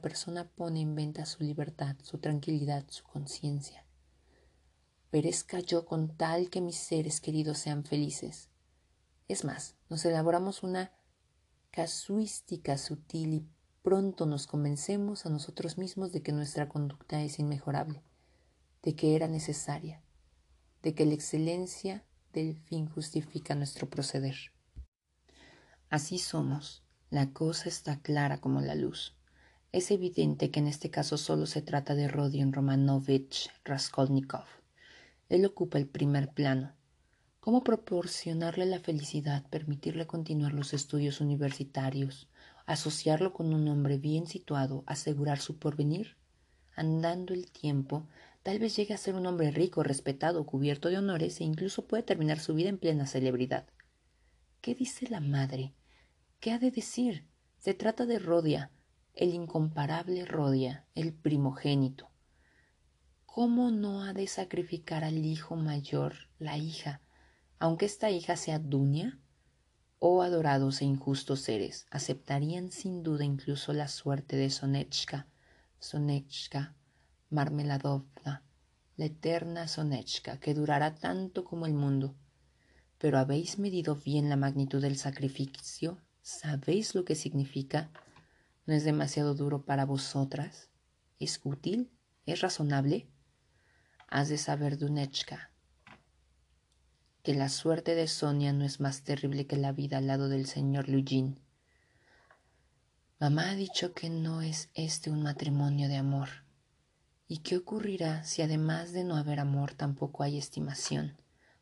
persona 0.00 0.48
pone 0.48 0.80
en 0.80 0.94
venta 0.94 1.26
su 1.26 1.44
libertad, 1.44 1.96
su 2.02 2.16
tranquilidad, 2.16 2.86
su 2.88 3.04
conciencia. 3.04 3.84
Perezca 5.10 5.60
yo 5.60 5.84
con 5.84 6.16
tal 6.16 6.48
que 6.48 6.62
mis 6.62 6.76
seres 6.76 7.20
queridos 7.20 7.58
sean 7.58 7.84
felices. 7.84 8.48
Es 9.28 9.44
más, 9.44 9.76
nos 9.90 10.02
elaboramos 10.06 10.62
una 10.62 10.92
casuística 11.70 12.78
sutil 12.78 13.34
y 13.34 13.46
pronto 13.82 14.24
nos 14.24 14.46
convencemos 14.46 15.26
a 15.26 15.28
nosotros 15.28 15.76
mismos 15.76 16.10
de 16.10 16.22
que 16.22 16.32
nuestra 16.32 16.70
conducta 16.70 17.22
es 17.22 17.38
inmejorable, 17.38 18.02
de 18.82 18.96
que 18.96 19.14
era 19.14 19.28
necesaria, 19.28 20.02
de 20.82 20.94
que 20.94 21.04
la 21.04 21.12
excelencia 21.12 22.02
del 22.32 22.56
fin 22.56 22.88
justifica 22.88 23.54
nuestro 23.54 23.90
proceder. 23.90 24.36
Así 25.90 26.18
somos. 26.18 26.82
La 27.10 27.30
cosa 27.32 27.68
está 27.68 28.00
clara 28.00 28.40
como 28.40 28.62
la 28.62 28.74
luz. 28.74 29.17
Es 29.70 29.90
evidente 29.90 30.50
que 30.50 30.60
en 30.60 30.66
este 30.66 30.88
caso 30.88 31.18
solo 31.18 31.44
se 31.44 31.60
trata 31.60 31.94
de 31.94 32.08
Rodion 32.08 32.54
Romanovich 32.54 33.50
Raskolnikov. 33.64 34.46
Él 35.28 35.44
ocupa 35.44 35.76
el 35.76 35.86
primer 35.86 36.30
plano. 36.30 36.72
¿Cómo 37.40 37.62
proporcionarle 37.62 38.64
la 38.64 38.80
felicidad, 38.80 39.44
permitirle 39.50 40.06
continuar 40.06 40.54
los 40.54 40.72
estudios 40.72 41.20
universitarios, 41.20 42.28
asociarlo 42.64 43.34
con 43.34 43.52
un 43.52 43.68
hombre 43.68 43.98
bien 43.98 44.26
situado, 44.26 44.84
asegurar 44.86 45.38
su 45.38 45.58
porvenir? 45.58 46.16
Andando 46.74 47.34
el 47.34 47.50
tiempo, 47.50 48.06
tal 48.42 48.58
vez 48.60 48.74
llegue 48.74 48.94
a 48.94 48.98
ser 48.98 49.16
un 49.16 49.26
hombre 49.26 49.50
rico, 49.50 49.82
respetado, 49.82 50.46
cubierto 50.46 50.88
de 50.88 50.96
honores 50.96 51.42
e 51.42 51.44
incluso 51.44 51.86
puede 51.86 52.04
terminar 52.04 52.40
su 52.40 52.54
vida 52.54 52.70
en 52.70 52.78
plena 52.78 53.06
celebridad. 53.06 53.66
¿Qué 54.62 54.74
dice 54.74 55.08
la 55.10 55.20
madre? 55.20 55.74
¿Qué 56.40 56.52
ha 56.52 56.58
de 56.58 56.70
decir? 56.70 57.26
Se 57.58 57.74
trata 57.74 58.06
de 58.06 58.18
Rodia, 58.18 58.70
el 59.18 59.34
incomparable 59.34 60.24
Rodia, 60.24 60.86
el 60.94 61.12
primogénito. 61.12 62.08
¿Cómo 63.26 63.72
no 63.72 64.04
ha 64.04 64.12
de 64.12 64.28
sacrificar 64.28 65.02
al 65.02 65.26
hijo 65.26 65.56
mayor, 65.56 66.14
la 66.38 66.56
hija, 66.56 67.02
aunque 67.58 67.86
esta 67.86 68.12
hija 68.12 68.36
sea 68.36 68.60
Dunia? 68.60 69.18
Oh 69.98 70.22
adorados 70.22 70.82
e 70.82 70.84
injustos 70.84 71.40
seres, 71.40 71.88
aceptarían 71.90 72.70
sin 72.70 73.02
duda 73.02 73.24
incluso 73.24 73.72
la 73.72 73.88
suerte 73.88 74.36
de 74.36 74.50
Sonechka, 74.50 75.26
Sonechka, 75.80 76.76
Marmeladovna, 77.28 78.44
la 78.96 79.04
eterna 79.04 79.66
Sonechka, 79.66 80.38
que 80.38 80.54
durará 80.54 80.94
tanto 80.94 81.42
como 81.42 81.66
el 81.66 81.74
mundo. 81.74 82.14
Pero 82.98 83.18
¿habéis 83.18 83.58
medido 83.58 83.96
bien 83.96 84.28
la 84.28 84.36
magnitud 84.36 84.80
del 84.80 84.96
sacrificio? 84.96 85.98
¿Sabéis 86.22 86.94
lo 86.94 87.04
que 87.04 87.16
significa? 87.16 87.90
¿No 88.68 88.74
es 88.74 88.84
demasiado 88.84 89.34
duro 89.34 89.62
para 89.62 89.86
vosotras? 89.86 90.68
¿Es 91.18 91.40
útil? 91.42 91.90
¿Es 92.26 92.42
razonable? 92.42 93.08
Has 94.08 94.28
de 94.28 94.36
saber, 94.36 94.76
Dunechka, 94.76 95.52
que 97.22 97.32
la 97.32 97.48
suerte 97.48 97.94
de 97.94 98.06
Sonia 98.08 98.52
no 98.52 98.66
es 98.66 98.78
más 98.78 99.04
terrible 99.04 99.46
que 99.46 99.56
la 99.56 99.72
vida 99.72 99.96
al 99.96 100.06
lado 100.06 100.28
del 100.28 100.44
señor 100.44 100.90
Lujin. 100.90 101.40
Mamá 103.18 103.48
ha 103.48 103.54
dicho 103.54 103.94
que 103.94 104.10
no 104.10 104.42
es 104.42 104.68
este 104.74 105.10
un 105.10 105.22
matrimonio 105.22 105.88
de 105.88 105.96
amor. 105.96 106.28
¿Y 107.26 107.38
qué 107.38 107.56
ocurrirá 107.56 108.22
si 108.24 108.42
además 108.42 108.92
de 108.92 109.02
no 109.02 109.16
haber 109.16 109.40
amor 109.40 109.72
tampoco 109.72 110.24
hay 110.24 110.36
estimación? 110.36 111.16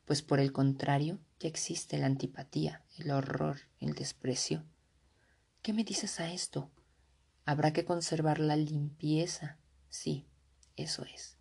Pues 0.06 0.22
por 0.22 0.40
el 0.40 0.50
contrario, 0.50 1.20
ya 1.38 1.48
existe 1.48 1.98
la 1.98 2.06
antipatía, 2.06 2.82
el 2.98 3.12
horror, 3.12 3.60
el 3.78 3.94
desprecio. 3.94 4.64
¿Qué 5.62 5.72
me 5.72 5.84
dices 5.84 6.18
a 6.18 6.32
esto? 6.32 6.68
Habrá 7.46 7.72
que 7.72 7.84
conservar 7.84 8.40
la 8.40 8.56
limpieza. 8.56 9.56
Sí, 9.88 10.26
eso 10.74 11.04
es. 11.04 11.38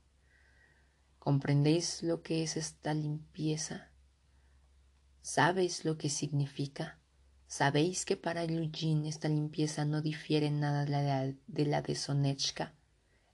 ¿Comprendéis 1.18 2.04
lo 2.04 2.22
que 2.22 2.44
es 2.44 2.58
esta 2.58 2.94
limpieza? 2.94 3.90
¿Sabéis 5.24 5.84
lo 5.84 5.98
que 5.98 6.12
significa? 6.12 7.00
¿Sabéis 7.48 8.06
que 8.06 8.18
para 8.18 8.44
Eugene 8.44 9.10
esta 9.10 9.28
limpieza 9.30 9.84
no 9.84 10.04
difiere 10.04 10.46
en 10.46 10.60
nada 10.60 10.86
de 10.86 11.66
la 11.66 11.82
de 11.82 11.96
Sonechka? 11.96 12.76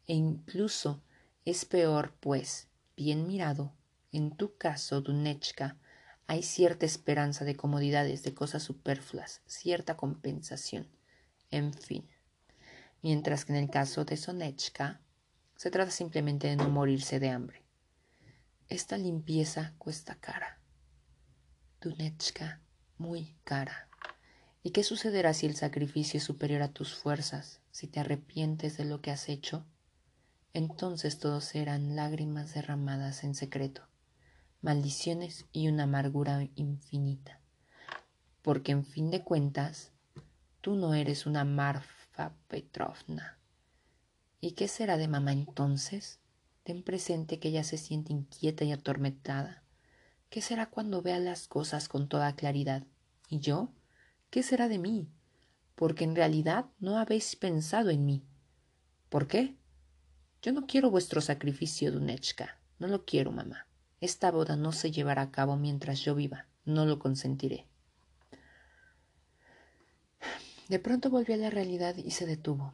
E 0.07 0.13
incluso 0.13 1.03
es 1.43 1.65
peor, 1.65 2.15
pues, 2.21 2.69
bien 2.95 3.27
mirado, 3.27 3.73
en 4.13 4.37
tu 4.37 4.55
caso, 4.55 5.01
Dunechka, 5.01 5.77
hay 6.25 6.43
cierta 6.43 6.85
esperanza 6.85 7.43
de 7.43 7.57
comodidades, 7.57 8.23
de 8.23 8.33
cosas 8.33 8.63
superfluas, 8.63 9.41
cierta 9.45 9.97
compensación, 9.97 10.87
en 11.49 11.73
fin. 11.73 12.07
Mientras 13.01 13.45
que 13.45 13.53
en 13.53 13.59
el 13.63 13.69
caso 13.69 14.05
de 14.05 14.17
Sonechka, 14.17 15.01
se 15.55 15.71
trata 15.71 15.91
simplemente 15.91 16.47
de 16.47 16.55
no 16.55 16.69
morirse 16.69 17.19
de 17.19 17.29
hambre. 17.29 17.63
Esta 18.67 18.97
limpieza 18.97 19.73
cuesta 19.77 20.15
cara. 20.15 20.59
Dunechka, 21.81 22.61
muy 22.97 23.35
cara. 23.43 23.89
¿Y 24.63 24.71
qué 24.71 24.83
sucederá 24.83 25.33
si 25.33 25.47
el 25.47 25.55
sacrificio 25.55 26.17
es 26.17 26.23
superior 26.23 26.61
a 26.61 26.71
tus 26.71 26.93
fuerzas, 26.93 27.61
si 27.71 27.87
te 27.87 27.99
arrepientes 27.99 28.77
de 28.77 28.85
lo 28.85 29.01
que 29.01 29.11
has 29.11 29.29
hecho? 29.29 29.65
Entonces 30.53 31.17
todos 31.19 31.45
serán 31.45 31.95
lágrimas 31.95 32.53
derramadas 32.53 33.23
en 33.23 33.35
secreto 33.35 33.87
maldiciones 34.61 35.47
y 35.51 35.67
una 35.67 35.83
amargura 35.83 36.47
infinita. 36.55 37.39
Porque 38.41 38.71
en 38.71 38.85
fin 38.85 39.09
de 39.09 39.23
cuentas, 39.23 39.91
tú 40.61 40.75
no 40.75 40.93
eres 40.93 41.25
una 41.25 41.43
Marfa 41.43 42.00
Petrovna. 42.47 43.37
¿Y 44.39 44.51
qué 44.51 44.67
será 44.67 44.97
de 44.97 45.07
mamá 45.07 45.31
entonces? 45.31 46.19
Ten 46.63 46.83
presente 46.83 47.39
que 47.39 47.49
ella 47.49 47.63
se 47.63 47.77
siente 47.77 48.13
inquieta 48.13 48.63
y 48.63 48.71
atormentada. 48.71 49.63
¿Qué 50.29 50.41
será 50.41 50.69
cuando 50.69 51.01
vea 51.01 51.19
las 51.19 51.47
cosas 51.47 51.87
con 51.87 52.07
toda 52.07 52.35
claridad? 52.35 52.83
¿Y 53.29 53.39
yo? 53.39 53.69
¿Qué 54.29 54.43
será 54.43 54.67
de 54.67 54.77
mí? 54.77 55.07
Porque 55.75 56.03
en 56.03 56.15
realidad 56.15 56.65
no 56.79 56.97
habéis 56.97 57.35
pensado 57.35 57.89
en 57.89 58.05
mí. 58.05 58.23
¿Por 59.09 59.27
qué? 59.27 59.55
Yo 60.41 60.53
no 60.53 60.67
quiero 60.67 60.89
vuestro 60.89 61.21
sacrificio, 61.21 61.91
Dunechka. 61.91 62.59
No 62.79 62.87
lo 62.87 63.05
quiero, 63.05 63.31
mamá. 63.31 63.67
Esta 63.99 64.31
boda 64.31 64.55
no 64.55 64.71
se 64.71 64.91
llevará 64.91 65.23
a 65.23 65.31
cabo 65.31 65.57
mientras 65.57 65.99
yo 66.01 66.15
viva. 66.15 66.47
No 66.65 66.85
lo 66.85 66.99
consentiré. 66.99 67.67
De 70.71 70.79
pronto 70.79 71.09
volvió 71.09 71.35
a 71.35 71.37
la 71.37 71.49
realidad 71.49 71.97
y 71.97 72.11
se 72.11 72.25
detuvo. 72.25 72.73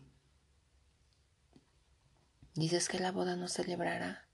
Dices 2.54 2.90
que 2.90 3.00
la 3.00 3.12
boda 3.12 3.36
no 3.36 3.48
celebrará. 3.48 4.28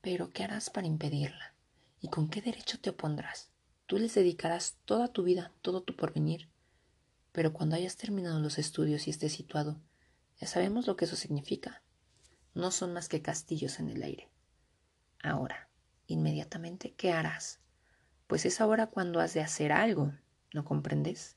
Pero 0.00 0.32
¿qué 0.32 0.42
harás 0.42 0.68
para 0.68 0.88
impedirla? 0.88 1.54
¿Y 2.00 2.08
con 2.08 2.28
qué 2.28 2.42
derecho 2.42 2.80
te 2.80 2.90
opondrás? 2.90 3.52
Tú 3.86 3.98
les 3.98 4.16
dedicarás 4.16 4.78
toda 4.84 5.06
tu 5.06 5.22
vida, 5.22 5.52
todo 5.62 5.84
tu 5.84 5.94
porvenir. 5.94 6.50
Pero 7.30 7.52
cuando 7.52 7.76
hayas 7.76 7.96
terminado 7.96 8.40
los 8.40 8.58
estudios 8.58 9.06
y 9.06 9.10
estés 9.10 9.34
situado, 9.34 9.80
ya 10.40 10.48
sabemos 10.48 10.88
lo 10.88 10.96
que 10.96 11.04
eso 11.04 11.14
significa. 11.14 11.84
No 12.52 12.72
son 12.72 12.92
más 12.92 13.08
que 13.08 13.22
castillos 13.22 13.78
en 13.78 13.90
el 13.90 14.02
aire. 14.02 14.28
Ahora, 15.22 15.68
inmediatamente, 16.08 16.94
¿qué 16.94 17.12
harás? 17.12 17.60
Pues 18.26 18.44
es 18.44 18.60
ahora 18.60 18.88
cuando 18.88 19.20
has 19.20 19.34
de 19.34 19.40
hacer 19.40 19.70
algo, 19.70 20.12
¿no 20.52 20.64
comprendes? 20.64 21.35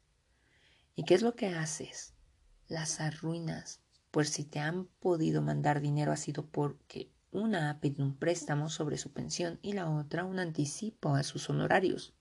¿Y 1.00 1.04
qué 1.04 1.14
es 1.14 1.22
lo 1.22 1.34
que 1.34 1.48
haces? 1.48 2.14
Las 2.68 3.00
arruinas, 3.00 3.80
pues 4.12 4.32
si 4.32 4.44
te 4.44 4.60
han 4.60 4.88
podido 5.00 5.42
mandar 5.42 5.80
dinero 5.80 6.12
ha 6.12 6.18
sido 6.18 6.46
porque 6.46 7.10
una 7.32 7.70
ha 7.70 7.80
pedido 7.80 8.04
un 8.04 8.18
préstamo 8.18 8.70
sobre 8.70 8.98
su 8.98 9.14
pensión 9.14 9.60
y 9.62 9.72
la 9.72 9.90
otra 9.90 10.26
un 10.26 10.40
anticipo 10.40 11.16
a 11.16 11.24
sus 11.24 11.50
honorarios. 11.50 12.14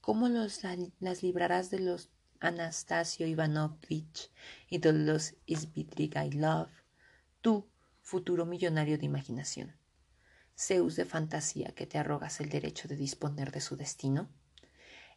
¿Cómo 0.00 0.28
los, 0.28 0.60
las 1.00 1.24
librarás 1.24 1.70
de 1.70 1.80
los 1.80 2.10
Anastasio 2.38 3.26
Ivanovich 3.26 4.30
y 4.68 4.78
de 4.78 4.92
los 4.92 5.34
Love, 6.30 6.70
tú, 7.40 7.66
futuro 8.02 8.46
millonario 8.46 8.98
de 8.98 9.06
imaginación? 9.06 9.74
Zeus 10.56 10.94
de 10.94 11.06
fantasía 11.06 11.74
que 11.74 11.88
te 11.88 11.98
arrogas 11.98 12.38
el 12.38 12.50
derecho 12.50 12.86
de 12.86 12.94
disponer 12.94 13.50
de 13.50 13.60
su 13.60 13.74
destino? 13.74 14.28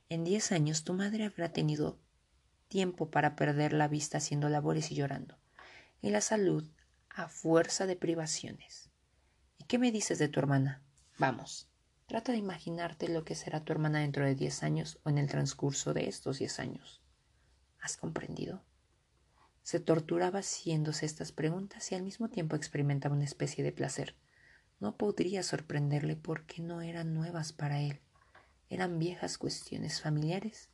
En 0.09 0.23
diez 0.23 0.51
años 0.51 0.83
tu 0.83 0.93
madre 0.93 1.25
habrá 1.25 1.53
tenido 1.53 1.99
tiempo 2.73 3.11
para 3.11 3.35
perder 3.35 3.71
la 3.71 3.87
vista 3.87 4.17
haciendo 4.17 4.49
labores 4.49 4.89
y 4.89 4.95
llorando. 4.95 5.37
y 6.01 6.09
la 6.09 6.21
salud 6.21 6.67
a 7.09 7.29
fuerza 7.29 7.85
de 7.85 7.95
privaciones. 7.95 8.89
¿Y 9.59 9.65
qué 9.65 9.77
me 9.77 9.91
dices 9.91 10.17
de 10.17 10.27
tu 10.27 10.39
hermana? 10.39 10.81
Vamos, 11.19 11.69
trata 12.07 12.31
de 12.31 12.39
imaginarte 12.39 13.09
lo 13.09 13.23
que 13.23 13.35
será 13.35 13.63
tu 13.63 13.73
hermana 13.73 13.99
dentro 13.99 14.25
de 14.25 14.33
diez 14.33 14.63
años 14.63 14.99
o 15.03 15.09
en 15.11 15.19
el 15.19 15.27
transcurso 15.27 15.93
de 15.93 16.09
estos 16.09 16.39
diez 16.39 16.59
años. 16.59 17.03
¿Has 17.79 17.95
comprendido? 17.95 18.63
Se 19.61 19.79
torturaba 19.79 20.39
haciéndose 20.39 21.05
estas 21.05 21.31
preguntas 21.31 21.91
y 21.91 21.95
al 21.95 22.01
mismo 22.01 22.27
tiempo 22.29 22.55
experimentaba 22.55 23.15
una 23.15 23.23
especie 23.23 23.63
de 23.63 23.71
placer. 23.71 24.15
No 24.79 24.97
podría 24.97 25.43
sorprenderle 25.43 26.15
porque 26.15 26.63
no 26.63 26.81
eran 26.81 27.13
nuevas 27.13 27.53
para 27.53 27.81
él. 27.81 28.01
Eran 28.67 28.97
viejas 28.97 29.37
cuestiones 29.37 30.01
familiares 30.01 30.72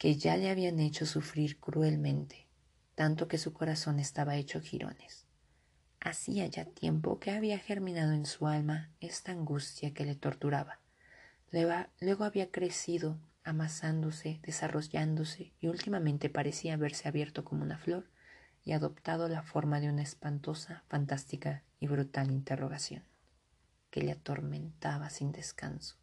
que 0.00 0.16
ya 0.16 0.38
le 0.38 0.48
habían 0.48 0.80
hecho 0.80 1.04
sufrir 1.04 1.60
cruelmente, 1.60 2.48
tanto 2.94 3.28
que 3.28 3.36
su 3.36 3.52
corazón 3.52 4.00
estaba 4.00 4.36
hecho 4.36 4.58
jirones. 4.62 5.26
Hacía 6.00 6.46
ya 6.46 6.64
tiempo 6.64 7.20
que 7.20 7.32
había 7.32 7.58
germinado 7.58 8.12
en 8.12 8.24
su 8.24 8.46
alma 8.46 8.88
esta 9.00 9.32
angustia 9.32 9.92
que 9.92 10.06
le 10.06 10.14
torturaba. 10.14 10.80
Luego 11.50 12.24
había 12.24 12.50
crecido, 12.50 13.20
amasándose, 13.44 14.40
desarrollándose, 14.42 15.52
y 15.60 15.66
últimamente 15.66 16.30
parecía 16.30 16.72
haberse 16.72 17.06
abierto 17.06 17.44
como 17.44 17.62
una 17.62 17.76
flor 17.76 18.08
y 18.64 18.72
adoptado 18.72 19.28
la 19.28 19.42
forma 19.42 19.80
de 19.80 19.90
una 19.90 20.00
espantosa, 20.00 20.82
fantástica 20.88 21.62
y 21.78 21.88
brutal 21.88 22.30
interrogación, 22.30 23.04
que 23.90 24.00
le 24.00 24.12
atormentaba 24.12 25.10
sin 25.10 25.30
descanso 25.30 25.96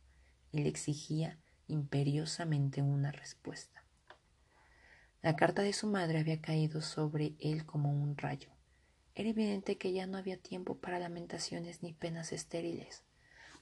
y 0.51 0.60
le 0.60 0.70
exigía 0.70 1.39
imperiosamente 1.68 2.84
una 2.84 3.12
respuesta. 3.12 3.87
La 5.28 5.36
carta 5.36 5.62
de 5.62 5.74
su 5.74 5.88
madre 5.88 6.20
había 6.20 6.40
caído 6.40 6.82
sobre 6.82 7.34
él 7.42 7.66
como 7.66 7.92
un 7.92 8.16
rayo. 8.16 8.50
Era 9.14 9.28
evidente 9.28 9.78
que 9.78 9.92
ya 9.92 10.08
no 10.08 10.18
había 10.18 10.38
tiempo 10.38 10.78
para 10.78 11.00
lamentaciones 11.00 11.84
ni 11.84 11.92
penas 11.92 12.32
estériles. 12.32 13.04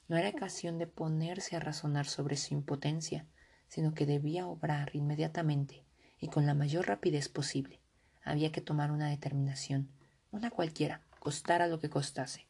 No 0.07 0.15
era 0.15 0.29
ocasión 0.29 0.77
de 0.77 0.85
ponerse 0.85 1.55
a 1.55 1.59
razonar 1.59 2.05
sobre 2.05 2.37
su 2.37 2.53
impotencia, 2.53 3.25
sino 3.67 3.95
que 3.95 4.05
debía 4.05 4.45
obrar 4.45 4.91
inmediatamente 4.93 5.83
y 6.19 6.27
con 6.27 6.45
la 6.45 6.53
mayor 6.53 6.85
rapidez 6.85 7.29
posible. 7.29 7.79
Había 8.23 8.51
que 8.51 8.61
tomar 8.61 8.91
una 8.91 9.09
determinación, 9.09 9.89
una 10.29 10.51
cualquiera, 10.51 11.01
costara 11.17 11.65
lo 11.65 11.79
que 11.79 11.89
costase. 11.89 12.45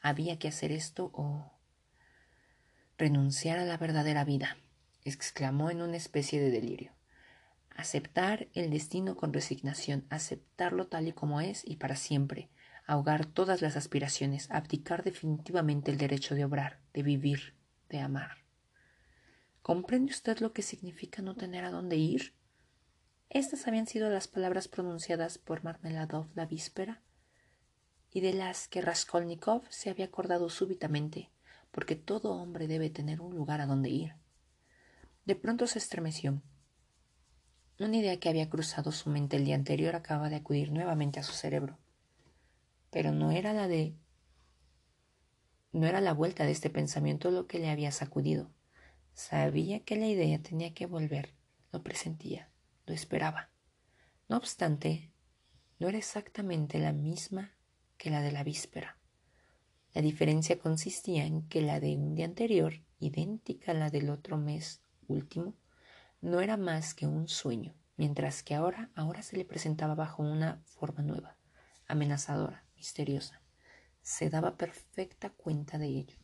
Había 0.00 0.36
que 0.40 0.48
hacer 0.48 0.72
esto 0.72 1.12
o 1.14 1.52
renunciar 2.96 3.60
a 3.60 3.64
la 3.64 3.76
verdadera 3.76 4.24
vida, 4.24 4.56
exclamó 5.04 5.70
en 5.70 5.80
una 5.80 5.96
especie 5.96 6.40
de 6.40 6.50
delirio. 6.50 6.97
Aceptar 7.78 8.48
el 8.54 8.70
destino 8.70 9.16
con 9.16 9.32
resignación, 9.32 10.04
aceptarlo 10.10 10.88
tal 10.88 11.06
y 11.06 11.12
como 11.12 11.40
es 11.40 11.62
y 11.64 11.76
para 11.76 11.94
siempre, 11.94 12.48
ahogar 12.88 13.24
todas 13.24 13.62
las 13.62 13.76
aspiraciones, 13.76 14.50
abdicar 14.50 15.04
definitivamente 15.04 15.92
el 15.92 15.96
derecho 15.96 16.34
de 16.34 16.44
obrar, 16.44 16.80
de 16.92 17.04
vivir, 17.04 17.54
de 17.88 18.00
amar. 18.00 18.38
¿Comprende 19.62 20.10
usted 20.10 20.40
lo 20.40 20.52
que 20.52 20.62
significa 20.62 21.22
no 21.22 21.36
tener 21.36 21.64
a 21.64 21.70
dónde 21.70 21.94
ir? 21.94 22.34
Estas 23.30 23.68
habían 23.68 23.86
sido 23.86 24.10
las 24.10 24.26
palabras 24.26 24.66
pronunciadas 24.66 25.38
por 25.38 25.62
Marmeladov 25.62 26.26
la 26.34 26.46
víspera 26.46 27.00
y 28.10 28.22
de 28.22 28.32
las 28.32 28.66
que 28.66 28.82
Raskolnikov 28.82 29.62
se 29.70 29.88
había 29.88 30.06
acordado 30.06 30.50
súbitamente, 30.50 31.30
porque 31.70 31.94
todo 31.94 32.32
hombre 32.32 32.66
debe 32.66 32.90
tener 32.90 33.20
un 33.20 33.36
lugar 33.36 33.60
a 33.60 33.66
donde 33.66 33.90
ir. 33.90 34.14
De 35.26 35.36
pronto 35.36 35.68
se 35.68 35.78
estremeció 35.78 36.42
una 37.86 37.96
idea 37.96 38.18
que 38.18 38.28
había 38.28 38.50
cruzado 38.50 38.90
su 38.90 39.08
mente 39.08 39.36
el 39.36 39.44
día 39.44 39.54
anterior 39.54 39.94
acaba 39.94 40.28
de 40.28 40.36
acudir 40.36 40.72
nuevamente 40.72 41.20
a 41.20 41.22
su 41.22 41.32
cerebro. 41.32 41.78
Pero 42.90 43.12
no 43.12 43.30
era 43.30 43.52
la 43.52 43.68
de... 43.68 43.94
no 45.72 45.86
era 45.86 46.00
la 46.00 46.12
vuelta 46.12 46.44
de 46.44 46.50
este 46.50 46.70
pensamiento 46.70 47.30
lo 47.30 47.46
que 47.46 47.58
le 47.58 47.70
había 47.70 47.92
sacudido. 47.92 48.50
Sabía 49.14 49.80
que 49.80 49.96
la 49.96 50.06
idea 50.06 50.42
tenía 50.42 50.74
que 50.74 50.86
volver, 50.86 51.34
lo 51.72 51.82
presentía, 51.82 52.50
lo 52.86 52.94
esperaba. 52.94 53.50
No 54.28 54.36
obstante, 54.36 55.12
no 55.78 55.88
era 55.88 55.98
exactamente 55.98 56.78
la 56.78 56.92
misma 56.92 57.52
que 57.96 58.10
la 58.10 58.22
de 58.22 58.32
la 58.32 58.42
víspera. 58.42 58.98
La 59.94 60.02
diferencia 60.02 60.58
consistía 60.58 61.24
en 61.24 61.48
que 61.48 61.62
la 61.62 61.80
de 61.80 61.96
un 61.96 62.14
día 62.14 62.26
anterior, 62.26 62.74
idéntica 63.00 63.72
a 63.72 63.74
la 63.74 63.90
del 63.90 64.10
otro 64.10 64.36
mes 64.36 64.82
último, 65.06 65.54
no 66.20 66.40
era 66.40 66.56
más 66.56 66.94
que 66.94 67.06
un 67.06 67.28
sueño, 67.28 67.74
mientras 67.96 68.42
que 68.42 68.54
ahora, 68.54 68.90
ahora 68.94 69.22
se 69.22 69.36
le 69.36 69.44
presentaba 69.44 69.94
bajo 69.94 70.22
una 70.22 70.62
forma 70.64 71.02
nueva, 71.02 71.36
amenazadora, 71.86 72.64
misteriosa. 72.76 73.40
Se 74.02 74.30
daba 74.30 74.56
perfecta 74.56 75.30
cuenta 75.30 75.78
de 75.78 75.88
ello. 75.88 76.18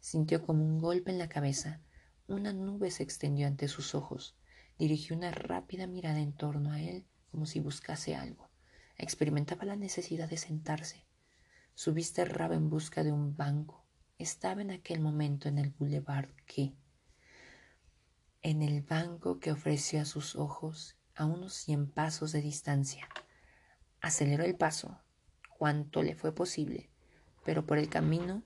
Sintió 0.00 0.44
como 0.44 0.64
un 0.64 0.78
golpe 0.78 1.10
en 1.10 1.18
la 1.18 1.28
cabeza. 1.28 1.80
Una 2.28 2.52
nube 2.52 2.90
se 2.90 3.02
extendió 3.02 3.46
ante 3.46 3.68
sus 3.68 3.94
ojos. 3.94 4.36
Dirigió 4.78 5.16
una 5.16 5.30
rápida 5.30 5.86
mirada 5.86 6.20
en 6.20 6.32
torno 6.32 6.72
a 6.72 6.80
él 6.80 7.06
como 7.30 7.46
si 7.46 7.60
buscase 7.60 8.16
algo. 8.16 8.48
Experimentaba 8.96 9.64
la 9.64 9.76
necesidad 9.76 10.28
de 10.28 10.38
sentarse. 10.38 11.06
Su 11.74 11.92
vista 11.92 12.22
erraba 12.22 12.54
en 12.54 12.70
busca 12.70 13.04
de 13.04 13.12
un 13.12 13.36
banco. 13.36 13.84
Estaba 14.18 14.62
en 14.62 14.70
aquel 14.70 15.00
momento 15.00 15.48
en 15.48 15.58
el 15.58 15.70
boulevard 15.70 16.30
que, 16.46 16.74
en 18.46 18.62
el 18.62 18.80
banco 18.80 19.40
que 19.40 19.50
ofreció 19.50 20.00
a 20.00 20.04
sus 20.04 20.36
ojos 20.36 20.94
a 21.16 21.24
unos 21.24 21.52
cien 21.52 21.90
pasos 21.90 22.30
de 22.30 22.40
distancia. 22.40 23.08
Aceleró 24.00 24.44
el 24.44 24.54
paso 24.54 25.00
cuanto 25.58 26.04
le 26.04 26.14
fue 26.14 26.32
posible, 26.32 26.88
pero 27.44 27.66
por 27.66 27.76
el 27.76 27.88
camino 27.88 28.44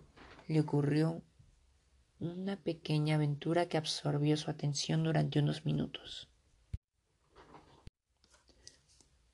le 0.48 0.60
ocurrió 0.60 1.22
una 2.18 2.56
pequeña 2.56 3.16
aventura 3.16 3.66
que 3.66 3.76
absorbió 3.76 4.38
su 4.38 4.50
atención 4.50 5.04
durante 5.04 5.38
unos 5.38 5.66
minutos. 5.66 6.30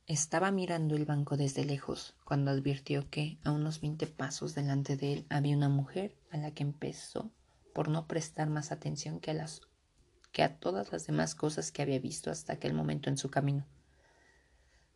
Estaba 0.08 0.50
mirando 0.50 0.96
el 0.96 1.04
banco 1.04 1.36
desde 1.36 1.64
lejos 1.64 2.16
cuando 2.24 2.50
advirtió 2.50 3.08
que 3.08 3.38
a 3.44 3.52
unos 3.52 3.80
veinte 3.80 4.08
pasos 4.08 4.56
delante 4.56 4.96
de 4.96 5.12
él 5.12 5.26
había 5.30 5.56
una 5.56 5.68
mujer 5.68 6.18
a 6.32 6.38
la 6.38 6.50
que 6.50 6.64
empezó 6.64 7.30
por 7.72 7.88
no 7.88 8.08
prestar 8.08 8.50
más 8.50 8.72
atención 8.72 9.20
que 9.20 9.30
a 9.30 9.34
las 9.34 9.60
que 10.36 10.42
a 10.42 10.58
todas 10.58 10.92
las 10.92 11.06
demás 11.06 11.34
cosas 11.34 11.72
que 11.72 11.80
había 11.80 11.98
visto 11.98 12.30
hasta 12.30 12.52
aquel 12.52 12.74
momento 12.74 13.08
en 13.08 13.16
su 13.16 13.30
camino. 13.30 13.64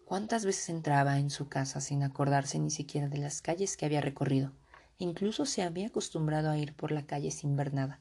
¿Cuántas 0.04 0.44
veces 0.44 0.68
entraba 0.68 1.18
en 1.18 1.30
su 1.30 1.48
casa 1.48 1.80
sin 1.80 2.02
acordarse 2.02 2.58
ni 2.58 2.68
siquiera 2.68 3.08
de 3.08 3.16
las 3.16 3.40
calles 3.40 3.78
que 3.78 3.86
había 3.86 4.02
recorrido? 4.02 4.52
Incluso 4.98 5.46
se 5.46 5.62
había 5.62 5.86
acostumbrado 5.86 6.50
a 6.50 6.58
ir 6.58 6.74
por 6.74 6.92
la 6.92 7.06
calle 7.06 7.30
sin 7.30 7.56
ver 7.56 7.72
nada. 7.72 8.00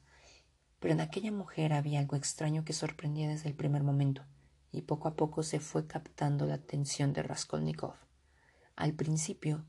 Pero 0.82 0.94
en 0.94 1.00
aquella 1.00 1.32
mujer 1.32 1.72
había 1.72 2.02
algo 2.02 2.18
extraño 2.18 2.66
que 2.66 2.74
sorprendía 2.74 3.30
desde 3.30 3.48
el 3.48 3.56
primer 3.56 3.84
momento, 3.84 4.26
y 4.74 4.82
poco 4.82 5.08
a 5.08 5.16
poco 5.16 5.42
se 5.42 5.62
fue 5.62 5.88
captando 5.88 6.46
la 6.46 6.56
atención 6.56 7.14
de 7.14 7.24
Raskolnikov. 7.24 7.94
Al 8.76 8.96
principio, 8.96 9.64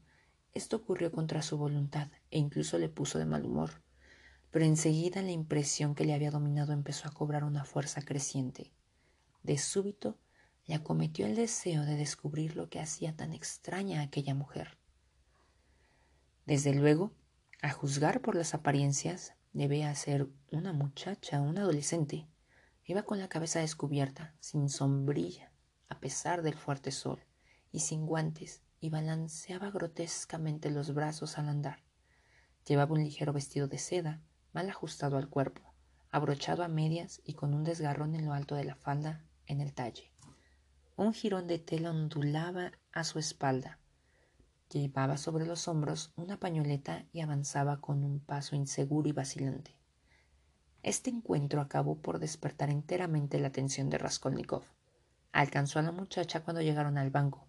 esto 0.55 0.75
ocurrió 0.75 1.13
contra 1.13 1.41
su 1.41 1.57
voluntad 1.57 2.09
e 2.33 2.39
incluso 2.41 2.79
le 2.79 2.89
puso 2.89 3.21
de 3.21 3.27
mal 3.27 3.47
humor 3.47 3.81
pero 4.51 4.65
enseguida 4.65 5.23
la 5.23 5.31
impresión 5.31 5.95
que 5.95 6.05
le 6.05 6.15
había 6.15 6.31
dominado 6.31 6.73
empezó 6.73 7.09
a 7.09 7.13
cobrar 7.13 7.45
una 7.45 7.65
fuerza 7.65 8.03
creciente. 8.03 8.73
De 9.43 9.59
súbito 9.59 10.19
le 10.67 10.75
acometió 10.75 11.27
el 11.27 11.37
deseo 11.37 11.85
de 11.85 11.97
descubrir 11.97 12.57
lo 12.57 12.69
que 12.69 12.81
hacía 12.81 13.17
tan 13.17 13.33
extraña 13.33 14.01
a 14.01 14.05
aquella 14.05 14.35
mujer. 14.35 14.79
Desde 16.47 16.75
luego, 16.75 17.13
a 17.63 17.71
juzgar 17.71 18.21
por 18.21 18.35
las 18.35 18.55
apariencias, 18.55 19.35
debía 19.53 19.95
ser 19.95 20.29
una 20.51 20.73
muchacha, 20.73 21.41
una 21.41 21.63
adolescente. 21.63 22.27
Iba 22.85 23.03
con 23.03 23.19
la 23.19 23.29
cabeza 23.29 23.61
descubierta, 23.61 24.35
sin 24.41 24.69
sombrilla, 24.69 25.53
a 25.89 26.01
pesar 26.01 26.43
del 26.43 26.55
fuerte 26.55 26.91
sol, 26.91 27.21
y 27.71 27.81
sin 27.81 28.07
guantes, 28.07 28.63
y 28.81 28.91
balanceaba 28.91 29.71
grotescamente 29.71 30.71
los 30.71 30.95
brazos 30.95 31.39
al 31.39 31.49
andar. 31.49 31.83
Llevaba 32.67 32.95
un 32.95 33.05
ligero 33.05 33.33
vestido 33.33 33.69
de 33.69 33.79
seda, 33.79 34.21
mal 34.53 34.69
ajustado 34.69 35.17
al 35.17 35.29
cuerpo, 35.29 35.63
abrochado 36.11 36.63
a 36.63 36.69
medias 36.69 37.21
y 37.25 37.35
con 37.35 37.55
un 37.55 37.65
desgarrón 37.65 38.15
en 38.15 38.27
lo 38.27 38.33
alto 38.33 38.55
de 38.55 38.65
la 38.65 38.75
falda 38.75 39.25
en 39.47 39.61
el 39.61 39.73
talle. 39.73 40.11
Un 40.97 41.13
jirón 41.13 41.47
de 41.47 41.59
tela 41.59 41.91
ondulaba 41.91 42.73
a 42.93 43.05
su 43.05 43.19
espalda. 43.19 43.79
Llevaba 44.71 45.17
sobre 45.17 45.47
los 45.47 45.67
hombros 45.69 46.13
una 46.17 46.39
pañoleta 46.39 47.05
y 47.13 47.21
avanzaba 47.21 47.81
con 47.81 48.05
un 48.05 48.21
paso 48.21 48.55
inseguro 48.55 49.09
y 49.09 49.13
vacilante. 49.13 49.77
Este 50.83 51.11
encuentro 51.11 51.61
acabó 51.61 51.99
por 51.99 52.19
despertar 52.19 52.71
enteramente 52.71 53.39
la 53.39 53.49
atención 53.49 53.91
de 53.91 53.99
Raskolnikov. 53.99 54.65
Alcanzó 55.33 55.79
a 55.79 55.83
la 55.83 55.93
muchacha 55.93 56.41
cuando 56.41 56.63
llegaron 56.63 56.99
al 56.99 57.11
banco, 57.11 57.47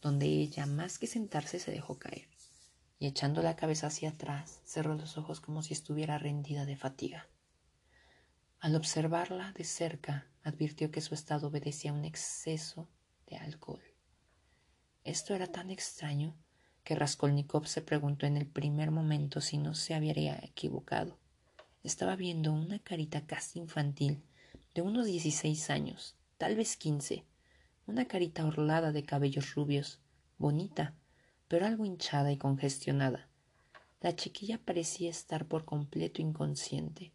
donde 0.00 0.26
ella, 0.26 0.66
más 0.66 0.98
que 0.98 1.06
sentarse, 1.06 1.58
se 1.58 1.70
dejó 1.70 1.98
caer 1.98 2.28
y 3.00 3.06
echando 3.06 3.42
la 3.42 3.56
cabeza 3.56 3.86
hacia 3.86 4.10
atrás 4.10 4.60
cerró 4.64 4.94
los 4.94 5.16
ojos 5.16 5.40
como 5.40 5.62
si 5.62 5.72
estuviera 5.72 6.18
rendida 6.18 6.66
de 6.66 6.76
fatiga. 6.76 7.26
Al 8.60 8.76
observarla 8.76 9.52
de 9.52 9.64
cerca, 9.64 10.26
advirtió 10.44 10.90
que 10.90 11.00
su 11.00 11.14
estado 11.14 11.48
obedecía 11.48 11.92
a 11.92 11.94
un 11.94 12.04
exceso 12.04 12.88
de 13.26 13.38
alcohol. 13.38 13.82
Esto 15.02 15.34
era 15.34 15.46
tan 15.46 15.70
extraño 15.70 16.36
que 16.84 16.94
Raskolnikov 16.94 17.66
se 17.66 17.80
preguntó 17.80 18.26
en 18.26 18.36
el 18.36 18.46
primer 18.46 18.90
momento 18.90 19.40
si 19.40 19.56
no 19.56 19.74
se 19.74 19.94
habría 19.94 20.38
equivocado. 20.42 21.18
Estaba 21.82 22.16
viendo 22.16 22.52
una 22.52 22.80
carita 22.80 23.26
casi 23.26 23.60
infantil, 23.60 24.22
de 24.74 24.82
unos 24.82 25.06
dieciséis 25.06 25.70
años, 25.70 26.16
tal 26.36 26.54
vez 26.54 26.76
quince, 26.76 27.24
una 27.86 28.04
carita 28.04 28.44
orlada 28.44 28.92
de 28.92 29.04
cabellos 29.04 29.54
rubios, 29.54 30.00
bonita, 30.36 30.94
pero 31.50 31.66
algo 31.66 31.84
hinchada 31.84 32.30
y 32.30 32.36
congestionada. 32.36 33.26
La 34.00 34.14
chiquilla 34.14 34.60
parecía 34.64 35.10
estar 35.10 35.46
por 35.46 35.64
completo 35.64 36.22
inconsciente. 36.22 37.10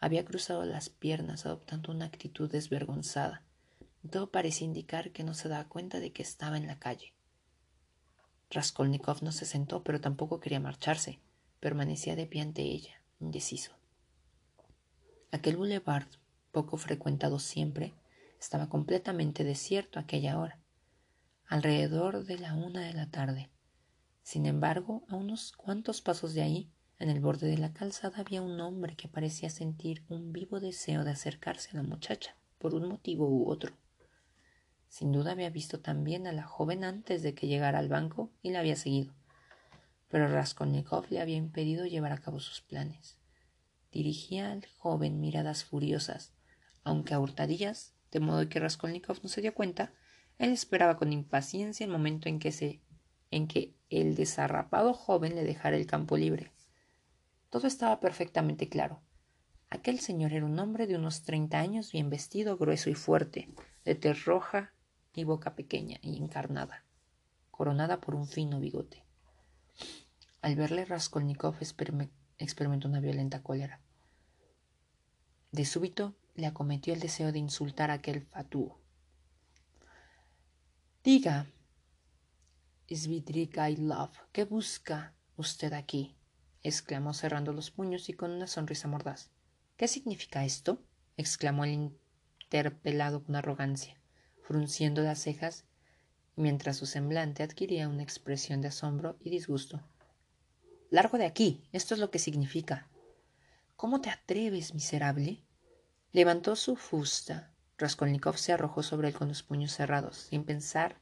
Había 0.00 0.24
cruzado 0.24 0.64
las 0.64 0.88
piernas 0.88 1.44
adoptando 1.44 1.92
una 1.92 2.06
actitud 2.06 2.50
desvergonzada. 2.50 3.42
Todo 4.10 4.30
parecía 4.30 4.64
indicar 4.64 5.12
que 5.12 5.22
no 5.22 5.34
se 5.34 5.50
daba 5.50 5.68
cuenta 5.68 6.00
de 6.00 6.14
que 6.14 6.22
estaba 6.22 6.56
en 6.56 6.66
la 6.66 6.78
calle. 6.78 7.12
Raskolnikov 8.50 9.22
no 9.22 9.32
se 9.32 9.44
sentó, 9.44 9.84
pero 9.84 10.00
tampoco 10.00 10.40
quería 10.40 10.60
marcharse. 10.60 11.20
Permanecía 11.60 12.16
de 12.16 12.24
pie 12.24 12.40
ante 12.40 12.62
ella, 12.62 13.02
indeciso. 13.20 13.72
Aquel 15.30 15.58
boulevard, 15.58 16.08
poco 16.52 16.78
frecuentado 16.78 17.38
siempre, 17.38 17.92
estaba 18.40 18.70
completamente 18.70 19.44
desierto 19.44 19.98
a 19.98 20.02
aquella 20.04 20.38
hora, 20.38 20.58
alrededor 21.48 22.24
de 22.24 22.38
la 22.38 22.54
una 22.54 22.80
de 22.80 22.94
la 22.94 23.10
tarde. 23.10 23.50
Sin 24.24 24.46
embargo, 24.46 25.04
a 25.08 25.16
unos 25.16 25.52
cuantos 25.52 26.00
pasos 26.00 26.32
de 26.32 26.40
ahí, 26.40 26.72
en 26.98 27.10
el 27.10 27.20
borde 27.20 27.46
de 27.46 27.58
la 27.58 27.74
calzada, 27.74 28.20
había 28.20 28.40
un 28.40 28.58
hombre 28.58 28.96
que 28.96 29.06
parecía 29.06 29.50
sentir 29.50 30.02
un 30.08 30.32
vivo 30.32 30.60
deseo 30.60 31.04
de 31.04 31.10
acercarse 31.10 31.68
a 31.72 31.76
la 31.76 31.82
muchacha, 31.82 32.34
por 32.56 32.74
un 32.74 32.88
motivo 32.88 33.28
u 33.28 33.50
otro. 33.50 33.74
Sin 34.88 35.12
duda 35.12 35.32
había 35.32 35.50
visto 35.50 35.80
también 35.80 36.26
a 36.26 36.32
la 36.32 36.44
joven 36.44 36.84
antes 36.84 37.22
de 37.22 37.34
que 37.34 37.48
llegara 37.48 37.78
al 37.78 37.90
banco 37.90 38.32
y 38.40 38.50
la 38.50 38.60
había 38.60 38.76
seguido. 38.76 39.12
Pero 40.08 40.26
Raskolnikov 40.26 41.04
le 41.10 41.20
había 41.20 41.36
impedido 41.36 41.84
llevar 41.84 42.12
a 42.12 42.18
cabo 42.18 42.40
sus 42.40 42.62
planes. 42.62 43.18
Dirigía 43.92 44.52
al 44.52 44.64
joven 44.78 45.20
miradas 45.20 45.64
furiosas, 45.64 46.32
aunque 46.82 47.12
a 47.12 47.20
hurtadillas, 47.20 47.92
de 48.10 48.20
modo 48.20 48.48
que 48.48 48.58
Raskolnikov 48.58 49.18
no 49.22 49.28
se 49.28 49.42
dio 49.42 49.52
cuenta, 49.52 49.92
él 50.38 50.50
esperaba 50.50 50.96
con 50.96 51.12
impaciencia 51.12 51.84
el 51.84 51.92
momento 51.92 52.30
en 52.30 52.38
que 52.38 52.52
se 52.52 52.80
en 53.30 53.48
que 53.48 53.74
el 54.00 54.14
desarrapado 54.14 54.94
joven 54.94 55.34
le 55.34 55.44
dejara 55.44 55.76
el 55.76 55.86
campo 55.86 56.16
libre. 56.16 56.52
Todo 57.50 57.66
estaba 57.66 58.00
perfectamente 58.00 58.68
claro. 58.68 59.00
Aquel 59.70 60.00
señor 60.00 60.32
era 60.32 60.44
un 60.44 60.58
hombre 60.58 60.86
de 60.86 60.96
unos 60.96 61.22
treinta 61.22 61.58
años, 61.58 61.92
bien 61.92 62.10
vestido, 62.10 62.56
grueso 62.56 62.90
y 62.90 62.94
fuerte, 62.94 63.48
de 63.84 63.94
tez 63.94 64.24
roja 64.24 64.72
y 65.14 65.24
boca 65.24 65.54
pequeña 65.54 65.98
y 66.02 66.16
encarnada, 66.16 66.84
coronada 67.50 68.00
por 68.00 68.14
un 68.14 68.26
fino 68.26 68.60
bigote. 68.60 69.04
Al 70.42 70.56
verle, 70.56 70.84
Raskolnikov 70.84 71.56
experimentó 72.38 72.88
una 72.88 73.00
violenta 73.00 73.42
cólera. 73.42 73.80
De 75.52 75.64
súbito 75.64 76.14
le 76.34 76.46
acometió 76.46 76.92
el 76.92 77.00
deseo 77.00 77.32
de 77.32 77.38
insultar 77.38 77.90
a 77.90 77.94
aquel 77.94 78.22
fatuo. 78.22 78.78
Diga, 81.02 81.46
love, 83.78 84.16
¿qué 84.32 84.44
busca 84.44 85.14
usted 85.36 85.72
aquí? 85.72 86.16
exclamó 86.62 87.12
cerrando 87.12 87.52
los 87.52 87.70
puños 87.70 88.08
y 88.08 88.14
con 88.14 88.30
una 88.30 88.46
sonrisa 88.46 88.88
mordaz. 88.88 89.30
¿Qué 89.76 89.88
significa 89.88 90.44
esto? 90.44 90.82
exclamó 91.16 91.64
el 91.64 91.72
interpelado 91.72 93.22
con 93.24 93.36
arrogancia, 93.36 94.00
frunciendo 94.42 95.02
las 95.02 95.20
cejas 95.20 95.64
mientras 96.36 96.76
su 96.76 96.86
semblante 96.86 97.42
adquiría 97.42 97.88
una 97.88 98.02
expresión 98.02 98.60
de 98.60 98.68
asombro 98.68 99.16
y 99.20 99.30
disgusto. 99.30 99.82
Largo 100.90 101.18
de 101.18 101.26
aquí. 101.26 101.62
Esto 101.72 101.94
es 101.94 102.00
lo 102.00 102.10
que 102.10 102.18
significa. 102.18 102.88
¿Cómo 103.76 104.00
te 104.00 104.10
atreves, 104.10 104.74
miserable? 104.74 105.42
Levantó 106.12 106.56
su 106.56 106.76
fusta. 106.76 107.52
Raskolnikov 107.78 108.38
se 108.38 108.52
arrojó 108.52 108.82
sobre 108.82 109.08
él 109.08 109.14
con 109.14 109.28
los 109.28 109.42
puños 109.42 109.72
cerrados, 109.72 110.16
sin 110.16 110.44
pensar 110.44 111.00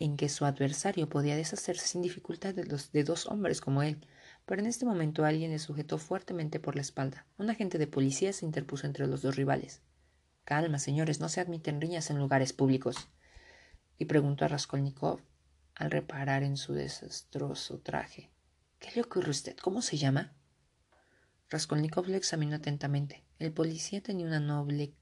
en 0.00 0.16
que 0.16 0.30
su 0.30 0.46
adversario 0.46 1.08
podía 1.08 1.36
deshacerse 1.36 1.86
sin 1.86 2.02
dificultad 2.02 2.54
de, 2.54 2.64
los, 2.64 2.90
de 2.90 3.04
dos 3.04 3.26
hombres 3.26 3.60
como 3.60 3.82
él, 3.82 4.04
pero 4.46 4.60
en 4.60 4.66
este 4.66 4.86
momento 4.86 5.24
alguien 5.24 5.50
le 5.50 5.58
sujetó 5.58 5.98
fuertemente 5.98 6.58
por 6.58 6.74
la 6.74 6.80
espalda. 6.80 7.26
Un 7.36 7.50
agente 7.50 7.78
de 7.78 7.86
policía 7.86 8.32
se 8.32 8.46
interpuso 8.46 8.86
entre 8.86 9.06
los 9.06 9.20
dos 9.20 9.36
rivales. 9.36 9.82
Calma, 10.44 10.78
señores, 10.78 11.20
no 11.20 11.28
se 11.28 11.40
admiten 11.40 11.80
riñas 11.80 12.10
en 12.10 12.18
lugares 12.18 12.54
públicos. 12.54 13.08
Y 13.98 14.06
preguntó 14.06 14.46
a 14.46 14.48
Raskolnikov 14.48 15.20
al 15.74 15.90
reparar 15.90 16.42
en 16.42 16.56
su 16.56 16.72
desastroso 16.72 17.78
traje. 17.78 18.30
¿Qué 18.78 18.90
le 18.94 19.02
ocurre 19.02 19.28
a 19.28 19.30
usted? 19.30 19.56
¿Cómo 19.58 19.82
se 19.82 19.98
llama? 19.98 20.32
Raskolnikov 21.50 22.08
lo 22.08 22.16
examinó 22.16 22.56
atentamente. 22.56 23.22
El 23.38 23.52
policía 23.52 24.02
tenía 24.02 24.26
una 24.26 24.40
noble 24.40 24.94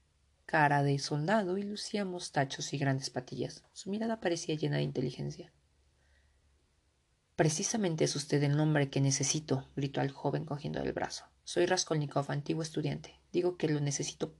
cara 0.49 0.81
de 0.81 0.97
soldado 0.97 1.59
y 1.59 1.61
lucía 1.61 2.05
mostachos 2.05 2.73
y 2.73 2.79
grandes 2.79 3.11
patillas. 3.11 3.63
Su 3.71 3.91
mirada 3.91 4.19
parecía 4.19 4.55
llena 4.55 4.77
de 4.77 4.81
inteligencia. 4.81 5.53
Precisamente 7.35 8.05
es 8.05 8.15
usted 8.15 8.41
el 8.41 8.57
nombre 8.57 8.89
que 8.89 8.99
necesito, 8.99 9.69
gritó 9.75 10.01
el 10.01 10.09
joven 10.09 10.45
cogiendo 10.45 10.81
el 10.81 10.91
brazo. 10.91 11.25
Soy 11.43 11.67
Raskolnikov, 11.67 12.31
antiguo 12.31 12.63
estudiante. 12.63 13.13
Digo 13.31 13.57
que 13.57 13.69
lo 13.69 13.79
necesito 13.79 14.33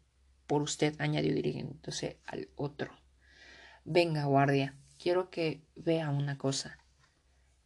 por 0.48 0.64
usted, 0.64 0.96
añadió 0.98 1.32
dirigiéndose 1.32 2.18
al 2.26 2.50
otro. 2.56 2.92
Venga, 3.86 4.26
guardia, 4.26 4.76
quiero 4.98 5.30
que 5.30 5.62
vea 5.76 6.10
una 6.10 6.40
cosa. 6.40 6.80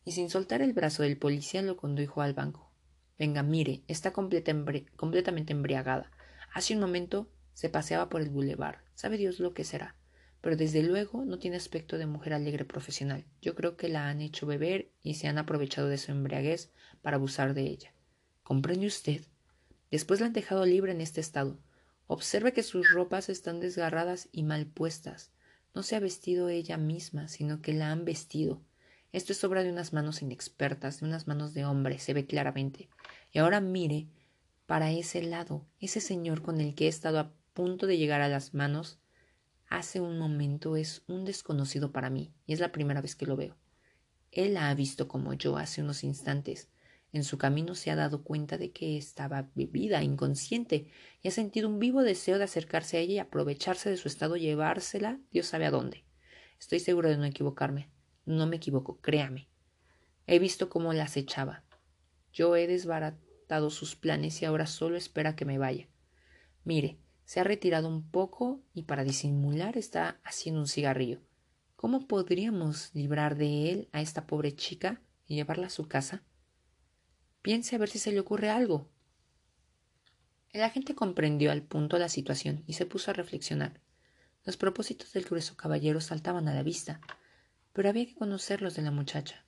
Y 0.03 0.11
sin 0.11 0.29
soltar 0.29 0.61
el 0.61 0.73
brazo 0.73 1.03
del 1.03 1.17
policía 1.17 1.61
lo 1.61 1.77
condujo 1.77 2.21
al 2.21 2.33
banco. 2.33 2.73
Venga, 3.17 3.41
mire, 3.41 3.83
está 3.87 4.11
completamente 4.11 5.53
embriagada. 5.53 6.11
Hace 6.53 6.73
un 6.73 6.81
momento 6.81 7.29
se 7.53 7.69
paseaba 7.69 8.09
por 8.09 8.21
el 8.21 8.29
bulevar. 8.29 8.83
Sabe 8.95 9.17
Dios 9.17 9.39
lo 9.39 9.53
que 9.53 9.63
será. 9.63 9.95
Pero 10.41 10.57
desde 10.57 10.83
luego 10.83 11.23
no 11.23 11.39
tiene 11.39 11.55
aspecto 11.55 11.97
de 11.97 12.05
mujer 12.05 12.33
alegre 12.33 12.65
profesional. 12.65 13.25
Yo 13.41 13.55
creo 13.55 13.77
que 13.77 13.87
la 13.87 14.09
han 14.09 14.21
hecho 14.21 14.45
beber 14.45 14.91
y 15.01 15.13
se 15.13 15.27
han 15.27 15.37
aprovechado 15.37 15.87
de 15.87 15.97
su 15.97 16.11
embriaguez 16.11 16.71
para 17.01 17.15
abusar 17.15 17.53
de 17.53 17.61
ella. 17.61 17.93
¿Comprende 18.43 18.87
usted? 18.87 19.21
Después 19.89 20.19
la 20.19 20.25
han 20.25 20.33
dejado 20.33 20.65
libre 20.65 20.91
en 20.91 20.99
este 20.99 21.21
estado. 21.21 21.59
Observe 22.07 22.51
que 22.51 22.63
sus 22.63 22.89
ropas 22.89 23.29
están 23.29 23.61
desgarradas 23.61 24.27
y 24.31 24.43
mal 24.43 24.65
puestas. 24.65 25.31
No 25.73 25.81
se 25.81 25.95
ha 25.95 25.99
vestido 25.99 26.49
ella 26.49 26.77
misma, 26.77 27.29
sino 27.29 27.61
que 27.61 27.73
la 27.73 27.91
han 27.91 28.03
vestido. 28.03 28.61
Esto 29.13 29.31
es 29.31 29.43
obra 29.43 29.63
de 29.63 29.71
unas 29.71 29.93
manos 29.93 30.21
inexpertas, 30.21 30.99
de 30.99 31.05
unas 31.05 31.27
manos 31.27 31.53
de 31.53 31.65
hombre, 31.65 31.99
se 31.99 32.13
ve 32.13 32.25
claramente. 32.25 32.89
Y 33.31 33.39
ahora 33.39 33.61
mire 33.61 34.09
para 34.65 34.91
ese 34.91 35.21
lado, 35.21 35.65
ese 35.79 36.01
señor 36.01 36.41
con 36.41 36.59
el 36.59 36.73
que 36.75 36.85
he 36.85 36.89
estado 36.89 37.19
a 37.19 37.33
punto 37.53 37.87
de 37.87 37.97
llegar 37.97 38.21
a 38.21 38.29
las 38.29 38.53
manos 38.53 38.99
hace 39.69 40.01
un 40.01 40.17
momento 40.17 40.75
es 40.75 41.03
un 41.07 41.25
desconocido 41.25 41.91
para 41.91 42.09
mí 42.09 42.33
y 42.45 42.53
es 42.53 42.59
la 42.59 42.71
primera 42.71 43.01
vez 43.01 43.15
que 43.15 43.25
lo 43.25 43.35
veo. 43.35 43.57
Él 44.31 44.55
la 44.55 44.69
ha 44.69 44.75
visto 44.75 45.07
como 45.07 45.33
yo 45.33 45.57
hace 45.57 45.81
unos 45.81 46.03
instantes. 46.03 46.69
En 47.11 47.23
su 47.23 47.37
camino 47.37 47.75
se 47.75 47.91
ha 47.91 47.95
dado 47.95 48.23
cuenta 48.23 48.57
de 48.57 48.71
que 48.71 48.97
estaba 48.97 49.49
bebida, 49.53 50.01
inconsciente, 50.01 50.91
y 51.21 51.27
ha 51.27 51.31
sentido 51.31 51.69
un 51.69 51.79
vivo 51.79 52.01
deseo 52.01 52.39
de 52.39 52.45
acercarse 52.45 52.97
a 52.97 53.01
ella 53.01 53.13
y 53.13 53.19
aprovecharse 53.19 53.91
de 53.91 53.97
su 53.97 54.07
estado, 54.07 54.35
llevársela, 54.35 55.19
Dios 55.31 55.45
sabe 55.45 55.67
a 55.67 55.71
dónde. 55.71 56.05
Estoy 56.59 56.79
seguro 56.79 57.09
de 57.09 57.17
no 57.17 57.25
equivocarme. 57.25 57.91
No 58.25 58.47
me 58.47 58.55
equivoco, 58.55 58.99
créame. 59.01 59.47
He 60.25 60.39
visto 60.39 60.69
cómo 60.69 60.93
la 60.93 61.03
acechaba. 61.03 61.63
Yo 62.31 62.55
he 62.55 62.65
desbaratado 62.65 63.69
sus 63.69 63.95
planes 63.95 64.41
y 64.41 64.45
ahora 64.45 64.65
solo 64.65 64.97
espera 64.97 65.35
que 65.35 65.45
me 65.45 65.59
vaya. 65.59 65.87
Mire, 66.63 66.97
se 67.25 67.39
ha 67.39 67.43
retirado 67.43 67.87
un 67.87 68.09
poco 68.09 68.61
y 68.73 68.83
para 68.83 69.03
disimular 69.03 69.77
está 69.77 70.19
haciendo 70.23 70.61
un 70.61 70.67
cigarrillo. 70.67 71.21
¿Cómo 71.75 72.07
podríamos 72.07 72.91
librar 72.93 73.35
de 73.35 73.71
él 73.71 73.89
a 73.91 74.01
esta 74.01 74.25
pobre 74.25 74.55
chica 74.55 75.01
y 75.27 75.35
llevarla 75.35 75.67
a 75.67 75.69
su 75.69 75.87
casa? 75.87 76.23
Piense 77.41 77.75
a 77.75 77.79
ver 77.79 77.89
si 77.89 77.99
se 77.99 78.11
le 78.11 78.19
ocurre 78.19 78.49
algo. 78.49 78.89
El 80.51 80.61
agente 80.61 80.95
comprendió 80.95 81.51
al 81.51 81.63
punto 81.63 81.97
la 81.97 82.09
situación 82.09 82.63
y 82.67 82.73
se 82.73 82.85
puso 82.85 83.11
a 83.11 83.13
reflexionar. 83.13 83.81
Los 84.45 84.55
propósitos 84.55 85.11
del 85.13 85.25
grueso 85.25 85.57
caballero 85.57 85.99
saltaban 85.99 86.47
a 86.47 86.53
la 86.53 86.63
vista, 86.63 87.01
pero 87.73 87.89
había 87.89 88.05
que 88.05 88.15
conocerlos 88.15 88.75
de 88.75 88.83
la 88.83 88.91
muchacha. 88.91 89.45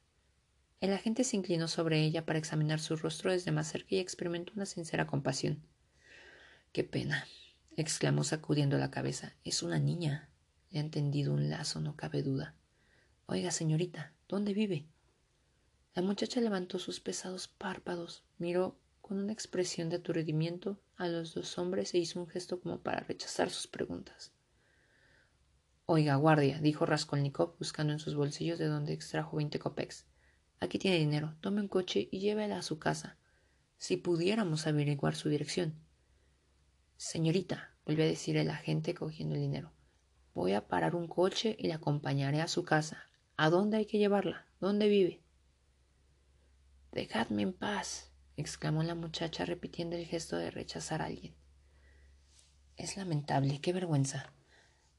El 0.82 0.94
agente 0.94 1.24
se 1.24 1.38
inclinó 1.38 1.68
sobre 1.68 2.04
ella 2.04 2.26
para 2.26 2.40
examinar 2.40 2.80
su 2.80 2.96
rostro 2.96 3.32
desde 3.32 3.52
más 3.52 3.68
cerca 3.68 3.96
y 3.96 4.00
experimentó 4.00 4.54
una 4.56 4.66
sincera 4.66 5.08
compasión. 5.08 5.64
Qué 6.74 6.84
pena, 6.84 7.26
exclamó 7.76 8.24
sacudiendo 8.24 8.78
la 8.78 8.92
cabeza. 8.92 9.36
Es 9.44 9.64
una 9.64 9.80
niña. 9.80 10.30
Le 10.72 10.80
ha 10.80 10.90
tendido 10.90 11.34
un 11.34 11.50
lazo, 11.50 11.82
no 11.82 11.96
cabe 11.96 12.24
duda. 12.24 12.56
Oiga, 13.26 13.52
señorita, 13.52 14.14
¿dónde 14.28 14.54
vive? 14.54 14.88
La 15.94 16.02
muchacha 16.02 16.42
levantó 16.42 16.80
sus 16.80 17.00
pesados 17.00 17.48
párpados, 17.48 18.24
miró 18.38 18.78
con 19.02 19.18
una 19.18 19.34
expresión 19.34 19.90
de 19.90 19.98
aturdimiento 19.98 20.82
a 20.98 21.08
los 21.08 21.34
dos 21.34 21.58
hombres 21.58 21.94
e 21.94 22.00
hizo 22.00 22.20
un 22.20 22.28
gesto 22.28 22.60
como 22.60 22.82
para 22.82 23.02
rechazar 23.02 23.50
sus 23.50 23.68
preguntas. 23.68 24.34
Oiga, 25.86 26.16
guardia, 26.16 26.60
dijo 26.60 26.86
Raskolnikov 26.86 27.58
buscando 27.60 27.94
en 27.94 28.00
sus 28.00 28.16
bolsillos 28.16 28.58
de 28.58 28.66
donde 28.66 28.94
extrajo 28.94 29.38
veinte 29.38 29.60
copex. 29.60 30.06
Aquí 30.60 30.80
tiene 30.80 30.98
dinero. 30.98 31.36
Tome 31.42 31.62
un 31.62 31.68
coche 31.68 32.10
y 32.12 32.20
llévela 32.20 32.58
a 32.58 32.64
su 32.64 32.80
casa. 32.80 33.18
Si 33.78 33.98
pudiéramos 33.98 34.66
averiguar 34.68 35.16
su 35.16 35.30
dirección. 35.30 35.76
Señorita, 36.98 37.76
volvió 37.86 38.06
a 38.06 38.08
decir 38.08 38.38
el 38.38 38.50
agente 38.50 38.94
cogiendo 38.94 39.36
el 39.36 39.42
dinero. 39.42 39.72
Voy 40.34 40.54
a 40.54 40.68
parar 40.68 40.96
un 40.96 41.08
coche 41.08 41.56
y 41.60 41.68
la 41.68 41.76
acompañaré 41.76 42.42
a 42.42 42.48
su 42.48 42.64
casa. 42.64 43.10
¿A 43.38 43.50
dónde 43.50 43.78
hay 43.78 43.86
que 43.86 43.98
llevarla? 43.98 44.46
¿Dónde 44.60 44.88
vive? 44.88 45.22
Dejadme 46.92 47.42
en 47.42 47.54
paz, 47.54 48.12
exclamó 48.38 48.82
la 48.84 48.96
muchacha 48.96 49.44
repitiendo 49.44 49.98
el 49.98 50.06
gesto 50.06 50.38
de 50.38 50.52
rechazar 50.52 51.02
a 51.02 51.06
alguien. 51.06 51.36
Es 52.78 52.96
lamentable, 52.96 53.60
qué 53.60 53.74
vergüenza. 53.74 54.34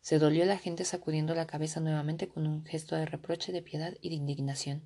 Se 0.00 0.18
dolió 0.18 0.44
la 0.44 0.58
gente 0.58 0.84
sacudiendo 0.84 1.34
la 1.34 1.46
cabeza 1.46 1.80
nuevamente 1.80 2.28
con 2.28 2.46
un 2.46 2.64
gesto 2.64 2.96
de 2.96 3.06
reproche, 3.06 3.52
de 3.52 3.62
piedad 3.62 3.94
y 4.00 4.10
de 4.10 4.14
indignación. 4.14 4.82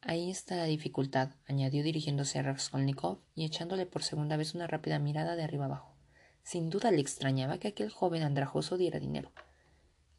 Ahí 0.00 0.30
está 0.30 0.56
la 0.56 0.64
dificultad, 0.64 1.30
añadió 1.46 1.82
dirigiéndose 1.82 2.38
a 2.38 2.42
Raskolnikov 2.42 3.20
y 3.34 3.44
echándole 3.44 3.86
por 3.86 4.02
segunda 4.02 4.36
vez 4.36 4.54
una 4.54 4.66
rápida 4.66 4.98
mirada 4.98 5.36
de 5.36 5.44
arriba 5.44 5.66
abajo. 5.66 5.93
Sin 6.44 6.70
duda 6.70 6.92
le 6.92 7.00
extrañaba 7.00 7.58
que 7.58 7.66
aquel 7.66 7.90
joven 7.90 8.22
andrajoso 8.22 8.76
diera 8.76 9.00
dinero. 9.00 9.32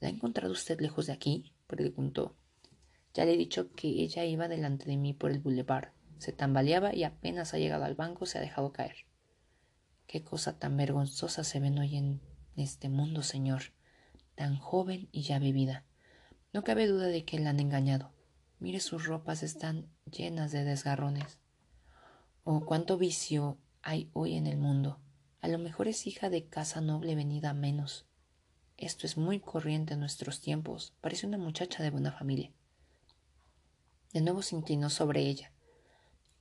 ¿La 0.01 0.09
ha 0.09 0.11
encontrado 0.11 0.51
usted 0.51 0.81
lejos 0.81 1.07
de 1.07 1.13
aquí? 1.13 1.53
preguntó. 1.67 2.35
Ya 3.13 3.23
le 3.23 3.35
he 3.35 3.37
dicho 3.37 3.71
que 3.71 3.87
ella 3.87 4.25
iba 4.25 4.49
delante 4.49 4.83
de 4.85 4.97
mí 4.97 5.13
por 5.13 5.31
el 5.31 5.39
boulevard. 5.39 5.93
Se 6.17 6.33
tambaleaba 6.33 6.93
y 6.93 7.05
apenas 7.05 7.53
ha 7.53 7.59
llegado 7.59 7.85
al 7.85 7.95
banco 7.95 8.25
se 8.25 8.39
ha 8.39 8.41
dejado 8.41 8.73
caer. 8.73 9.05
Qué 10.05 10.21
cosa 10.21 10.59
tan 10.59 10.75
vergonzosa 10.75 11.45
se 11.45 11.61
ven 11.61 11.79
hoy 11.79 11.95
en 11.95 12.19
este 12.57 12.89
mundo, 12.89 13.23
señor 13.23 13.71
tan 14.35 14.57
joven 14.57 15.09
y 15.11 15.23
ya 15.23 15.39
bebida. 15.39 15.83
No 16.53 16.63
cabe 16.63 16.87
duda 16.87 17.07
de 17.07 17.25
que 17.25 17.39
la 17.39 17.49
han 17.49 17.59
engañado. 17.59 18.11
Mire 18.59 18.79
sus 18.79 19.05
ropas 19.05 19.43
están 19.43 19.89
llenas 20.05 20.51
de 20.51 20.63
desgarrones. 20.63 21.39
Oh, 22.43 22.65
cuánto 22.65 22.97
vicio 22.97 23.57
hay 23.81 24.09
hoy 24.13 24.35
en 24.35 24.47
el 24.47 24.57
mundo. 24.57 24.99
A 25.45 25.47
lo 25.47 25.59
mejor 25.59 25.87
es 25.87 26.07
hija 26.07 26.31
de 26.31 26.47
casa 26.47 26.81
noble 26.81 27.13
venida 27.13 27.51
a 27.51 27.53
menos. 27.53 28.07
Esto 28.77 29.05
es 29.05 29.15
muy 29.15 29.39
corriente 29.39 29.93
en 29.93 29.99
nuestros 29.99 30.41
tiempos. 30.41 30.95
Parece 31.01 31.27
una 31.27 31.37
muchacha 31.37 31.83
de 31.83 31.91
buena 31.91 32.11
familia. 32.11 32.51
De 34.11 34.21
nuevo 34.21 34.41
se 34.41 34.55
inclinó 34.55 34.89
sobre 34.89 35.21
ella. 35.21 35.51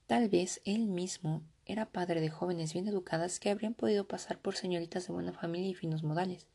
Tal 0.06 0.30
vez 0.30 0.62
él 0.64 0.86
mismo 0.86 1.42
era 1.66 1.90
padre 1.92 2.22
de 2.22 2.30
jóvenes 2.30 2.72
bien 2.72 2.88
educadas 2.88 3.40
que 3.40 3.50
habrían 3.50 3.74
podido 3.74 4.08
pasar 4.08 4.38
por 4.38 4.56
señoritas 4.56 5.06
de 5.06 5.12
buena 5.12 5.34
familia 5.34 5.68
y 5.68 5.74
finos 5.74 6.02
modales. 6.02 6.46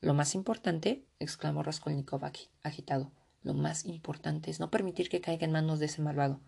Lo 0.00 0.14
más 0.14 0.34
importante, 0.34 1.04
exclamó 1.18 1.62
Raskolnikov 1.62 2.22
agitado, 2.62 3.12
lo 3.42 3.52
más 3.52 3.84
importante 3.84 4.50
es 4.50 4.60
no 4.60 4.70
permitir 4.70 5.10
que 5.10 5.20
caiga 5.20 5.44
en 5.44 5.52
manos 5.52 5.78
de 5.78 5.86
ese 5.86 6.00
malvado. 6.00 6.40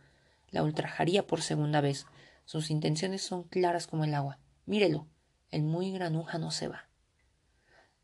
La 0.48 0.62
ultrajaría 0.62 1.26
por 1.26 1.42
segunda 1.42 1.82
vez. 1.82 2.06
Sus 2.46 2.70
intenciones 2.70 3.20
son 3.20 3.42
claras 3.42 3.86
como 3.86 4.04
el 4.04 4.14
agua. 4.14 4.38
Mírelo. 4.70 5.08
El 5.50 5.64
muy 5.64 5.90
granuja 5.90 6.38
no 6.38 6.52
se 6.52 6.68
va. 6.68 6.88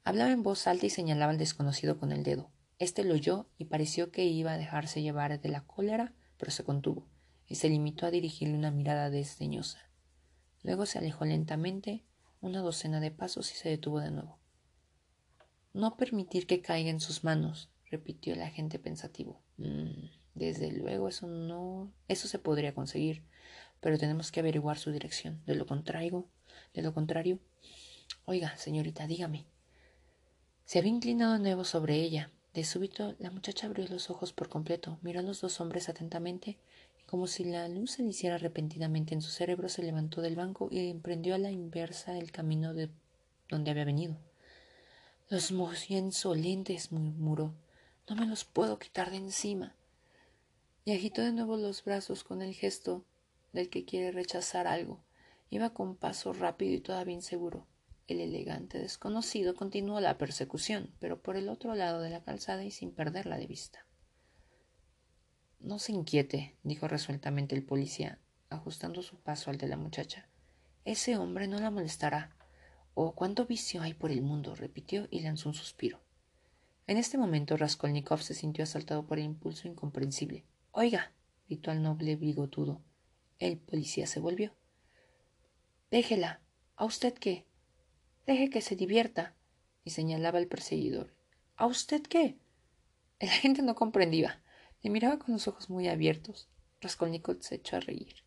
Hablaba 0.03 0.33
en 0.33 0.43
voz 0.43 0.67
alta 0.67 0.87
y 0.87 0.91
señalaba 0.91 1.31
al 1.31 1.39
desconocido 1.39 1.97
con 1.97 2.11
el 2.11 2.25
dedo. 2.25 2.51
Este 2.81 3.05
lo 3.05 3.15
oyó 3.15 3.49
y 3.57 3.67
pareció 3.67 4.11
que 4.11 4.25
iba 4.25 4.51
a 4.51 4.59
dejarse 4.59 5.01
llevar 5.01 5.41
de 5.41 5.49
la 5.49 5.65
cólera, 5.65 6.13
pero 6.37 6.51
se 6.51 6.65
contuvo 6.65 7.07
y 7.47 7.55
se 7.55 7.69
limitó 7.69 8.05
a 8.05 8.11
dirigirle 8.11 8.57
una 8.57 8.73
mirada 8.73 9.11
desdeñosa. 9.11 9.79
Luego 10.65 10.87
se 10.87 10.99
alejó 10.99 11.25
lentamente 11.25 12.05
una 12.41 12.63
docena 12.63 12.99
de 12.99 13.13
pasos 13.13 13.53
y 13.53 13.55
se 13.55 13.69
detuvo 13.69 14.01
de 14.01 14.11
nuevo. 14.11 14.41
No 15.73 15.97
permitir 15.97 16.49
que 16.49 16.63
caiga 16.63 16.91
en 16.91 16.99
sus 16.99 17.23
manos, 17.23 17.71
repitió 17.93 18.35
el 18.35 18.43
agente 18.43 18.81
pensativo. 18.81 19.41
Mm, 19.57 20.09
desde 20.35 20.73
luego, 20.73 21.07
eso 21.07 21.29
no. 21.29 21.93
eso 22.09 22.27
se 22.27 22.41
podría 22.41 22.75
conseguir. 22.75 23.23
Pero 23.79 23.99
tenemos 23.99 24.33
que 24.33 24.41
averiguar 24.41 24.79
su 24.79 24.91
dirección. 24.91 25.45
De 25.47 25.55
lo 25.55 25.65
contrario. 25.65 26.29
De 26.77 26.83
lo 26.83 26.93
contrario. 26.93 27.39
Oiga, 28.27 28.55
señorita, 28.59 29.07
dígame. 29.07 29.47
Se 30.67 30.79
había 30.79 30.91
inclinado 30.91 31.33
de 31.33 31.39
nuevo 31.39 31.65
sobre 31.65 31.97
ella. 31.97 32.31
De 32.53 32.65
súbito, 32.65 33.15
la 33.19 33.31
muchacha 33.31 33.67
abrió 33.67 33.87
los 33.89 34.11
ojos 34.11 34.35
por 34.35 34.51
completo, 34.51 34.99
miró 35.01 35.21
a 35.21 35.23
los 35.23 35.41
dos 35.41 35.59
hombres 35.61 35.89
atentamente, 35.89 36.59
y 37.01 37.05
como 37.07 37.29
si 37.29 37.45
la 37.45 37.67
luz 37.69 37.93
se 37.93 38.03
hiciera 38.03 38.37
repentinamente 38.37 39.15
en 39.15 39.23
su 39.23 39.31
cerebro, 39.31 39.71
se 39.71 39.83
levantó 39.83 40.21
del 40.21 40.37
banco 40.37 40.69
y 40.71 40.91
emprendió 40.91 41.35
a 41.35 41.39
la 41.39 41.51
inversa 41.51 42.19
el 42.19 42.31
camino 42.31 42.75
de 42.75 42.91
donde 43.49 43.71
había 43.71 43.87
venido. 43.87 44.19
Los 45.31 45.53
muy 45.53 45.77
insolentes, 45.89 46.93
murmuró. 46.93 47.55
No 48.07 48.17
me 48.17 48.27
los 48.27 48.45
puedo 48.45 48.79
quitar 48.79 49.11
de 49.11 49.17
encima. 49.17 49.75
Y 50.85 50.93
agitó 50.93 51.23
de 51.23 51.33
nuevo 51.33 51.57
los 51.57 51.83
brazos 51.85 52.23
con 52.23 52.43
el 52.43 52.53
gesto 52.53 53.03
del 53.55 53.71
que 53.71 53.87
quiere 53.87 54.13
rechazar 54.13 54.67
algo. 54.67 55.06
Iba 55.51 55.71
con 55.71 55.97
paso 55.97 56.33
rápido 56.33 56.75
y 56.75 56.81
todavía 56.81 57.15
inseguro. 57.15 57.67
El 58.07 58.21
elegante 58.21 58.79
desconocido 58.79 59.55
continuó 59.55 60.01
la 60.01 60.19
persecución, 60.19 60.95
pero 61.01 61.21
por 61.21 61.37
el 61.37 61.49
otro 61.49 61.75
lado 61.75 62.01
de 62.01 62.11
la 62.11 62.23
calzada 62.23 62.65
y 62.65 62.71
sin 62.71 62.93
perderla 62.93 63.37
de 63.37 63.47
vista. 63.47 63.87
No 65.59 65.79
se 65.79 65.93
inquiete, 65.93 66.57
dijo 66.63 66.87
resueltamente 66.87 67.57
el 67.57 67.65
policía, 67.65 68.21
ajustando 68.51 69.03
su 69.03 69.17
paso 69.19 69.51
al 69.51 69.59
de 69.59 69.67
la 69.67 69.77
muchacha. 69.77 70.29
Ese 70.85 71.17
hombre 71.17 71.49
no 71.49 71.59
la 71.59 71.71
molestará. 71.71 72.37
Oh, 72.95 73.15
cuánto 73.17 73.47
vicio 73.47 73.83
hay 73.83 73.93
por 73.93 74.13
el 74.13 74.23
mundo, 74.23 74.55
repitió 74.55 75.09
y 75.11 75.21
lanzó 75.21 75.49
un 75.49 75.55
suspiro. 75.55 76.01
En 76.87 76.99
este 76.99 77.19
momento 77.19 77.57
Raskolnikov 77.57 78.23
se 78.23 78.35
sintió 78.35 78.63
asaltado 78.63 79.05
por 79.07 79.19
el 79.19 79.25
impulso 79.25 79.67
incomprensible. 79.67 80.45
Oiga, 80.71 81.13
gritó 81.49 81.73
al 81.73 81.83
noble 81.83 82.15
bigotudo. 82.15 82.81
El 83.41 83.59
policía 83.59 84.07
se 84.07 84.21
volvió. 84.21 84.53
Déjela. 85.91 86.41
¿A 86.75 86.85
usted 86.85 87.15
qué? 87.15 87.47
Deje 88.27 88.51
que 88.51 88.61
se 88.61 88.77
divierta. 88.77 89.35
y 89.85 89.91
señalaba 89.91 90.41
el 90.41 90.49
perseguidor. 90.49 91.15
¿A 91.55 91.67
usted 91.67 92.03
qué? 92.03 92.37
El 93.21 93.29
agente 93.29 93.63
no 93.63 93.77
comprendía. 93.77 94.43
Le 94.83 94.91
miraba 94.91 95.19
con 95.19 95.33
los 95.33 95.47
ojos 95.47 95.71
muy 95.71 95.87
abiertos. 95.87 96.49
Raskolnikov 96.81 97.41
se 97.41 97.55
echó 97.55 97.77
a 97.77 97.81
reír. 97.81 98.25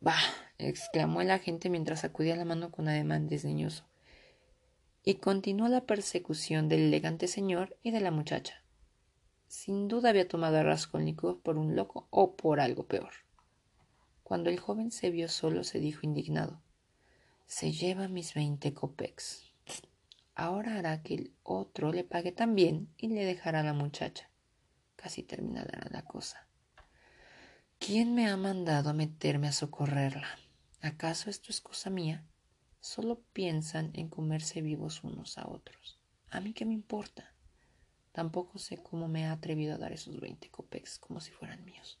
Bah, 0.00 0.20
exclamó 0.58 1.22
el 1.22 1.30
agente 1.30 1.70
mientras 1.70 2.00
sacudía 2.00 2.36
la 2.36 2.44
mano 2.44 2.70
con 2.70 2.88
ademán 2.88 3.26
desdeñoso. 3.26 3.86
Y 5.02 5.14
continuó 5.14 5.68
la 5.68 5.86
persecución 5.86 6.68
del 6.68 6.80
elegante 6.80 7.26
señor 7.26 7.78
y 7.82 7.90
de 7.90 8.00
la 8.00 8.10
muchacha. 8.10 8.62
Sin 9.48 9.88
duda 9.88 10.10
había 10.10 10.28
tomado 10.28 10.58
a 10.58 10.62
Raskolnikov 10.62 11.40
por 11.40 11.56
un 11.56 11.74
loco 11.74 12.06
o 12.10 12.36
por 12.36 12.60
algo 12.60 12.86
peor. 12.86 13.12
Cuando 14.24 14.50
el 14.50 14.58
joven 14.58 14.90
se 14.90 15.10
vio 15.10 15.28
solo, 15.28 15.64
se 15.64 15.78
dijo 15.78 16.00
indignado: 16.02 16.62
Se 17.46 17.72
lleva 17.72 18.08
mis 18.08 18.34
veinte 18.34 18.72
copex. 18.72 19.44
Ahora 20.34 20.78
hará 20.78 21.02
que 21.02 21.14
el 21.14 21.34
otro 21.42 21.92
le 21.92 22.02
pague 22.02 22.32
también 22.32 22.92
y 22.96 23.08
le 23.08 23.24
dejará 23.24 23.60
a 23.60 23.64
la 23.64 23.74
muchacha. 23.74 24.30
Casi 24.96 25.22
terminará 25.22 25.86
la 25.90 26.02
cosa. 26.02 26.48
¿Quién 27.78 28.14
me 28.14 28.26
ha 28.28 28.36
mandado 28.38 28.90
a 28.90 28.94
meterme 28.94 29.46
a 29.46 29.52
socorrerla? 29.52 30.38
¿Acaso 30.80 31.28
esto 31.28 31.50
es 31.50 31.60
cosa 31.60 31.90
mía? 31.90 32.26
Solo 32.80 33.20
piensan 33.34 33.90
en 33.92 34.08
comerse 34.08 34.62
vivos 34.62 35.04
unos 35.04 35.36
a 35.36 35.46
otros. 35.46 36.00
¿A 36.30 36.40
mí 36.40 36.54
qué 36.54 36.64
me 36.64 36.72
importa? 36.72 37.34
Tampoco 38.12 38.58
sé 38.58 38.78
cómo 38.82 39.06
me 39.06 39.26
ha 39.26 39.32
atrevido 39.32 39.74
a 39.74 39.78
dar 39.78 39.92
esos 39.92 40.18
veinte 40.18 40.50
copex 40.50 40.98
como 40.98 41.20
si 41.20 41.30
fueran 41.30 41.64
míos. 41.64 42.00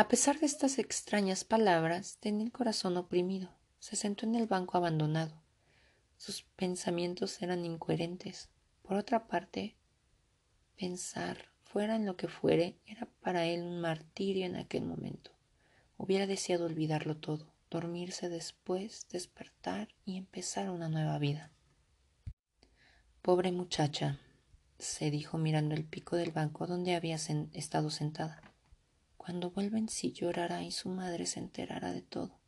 A 0.00 0.08
pesar 0.08 0.40
de 0.40 0.46
estas 0.46 0.78
extrañas 0.78 1.44
palabras, 1.44 2.16
tenía 2.20 2.46
el 2.46 2.52
corazón 2.52 2.96
oprimido. 2.96 3.50
Se 3.80 3.96
sentó 3.96 4.24
en 4.24 4.34
el 4.34 4.46
banco 4.46 4.78
abandonado. 4.78 5.42
Sus 6.16 6.40
pensamientos 6.56 7.42
eran 7.42 7.66
incoherentes. 7.66 8.48
Por 8.80 8.96
otra 8.96 9.26
parte, 9.26 9.76
pensar 10.78 11.50
fuera 11.64 11.96
en 11.96 12.06
lo 12.06 12.16
que 12.16 12.28
fuere, 12.28 12.78
era 12.86 13.10
para 13.20 13.44
él 13.44 13.62
un 13.62 13.82
martirio 13.82 14.46
en 14.46 14.56
aquel 14.56 14.86
momento. 14.86 15.32
Hubiera 15.98 16.26
deseado 16.26 16.64
olvidarlo 16.64 17.18
todo, 17.18 17.52
dormirse 17.68 18.30
después, 18.30 19.06
despertar 19.10 19.88
y 20.06 20.16
empezar 20.16 20.70
una 20.70 20.88
nueva 20.88 21.18
vida. 21.18 21.50
Pobre 23.20 23.52
muchacha, 23.52 24.18
se 24.78 25.10
dijo 25.10 25.36
mirando 25.36 25.74
el 25.74 25.84
pico 25.84 26.16
del 26.16 26.32
banco 26.32 26.66
donde 26.66 26.94
había 26.94 27.16
estado 27.52 27.90
sentada. 27.90 28.49
Cuando 29.22 29.50
vuelva 29.50 29.78
en 29.78 29.88
sí 29.88 30.12
llorará 30.12 30.62
y 30.62 30.70
su 30.70 30.88
madre 30.88 31.26
se 31.26 31.40
enterará 31.40 31.92
de 31.92 32.02
todo. 32.02 32.40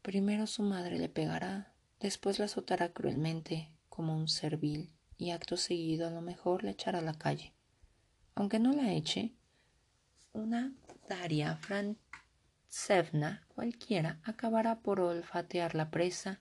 Primero 0.00 0.46
su 0.46 0.62
madre 0.62 0.98
le 0.98 1.08
pegará, 1.08 1.74
después 2.00 2.38
la 2.38 2.46
azotará 2.46 2.92
cruelmente 2.92 3.70
como 3.88 4.16
un 4.16 4.28
servil 4.28 4.90
y 5.18 5.30
acto 5.30 5.56
seguido 5.56 6.08
a 6.08 6.10
lo 6.10 6.22
mejor 6.22 6.64
le 6.64 6.70
echará 6.70 7.00
a 7.00 7.02
la 7.02 7.14
calle 7.14 7.52
aunque 8.38 8.60
no 8.60 8.72
la 8.72 8.92
eche, 8.92 9.34
una 10.32 10.72
Daria 11.08 11.56
Frantsevna 11.56 13.44
cualquiera 13.48 14.20
acabará 14.22 14.78
por 14.78 15.00
olfatear 15.00 15.74
la 15.74 15.90
presa 15.90 16.38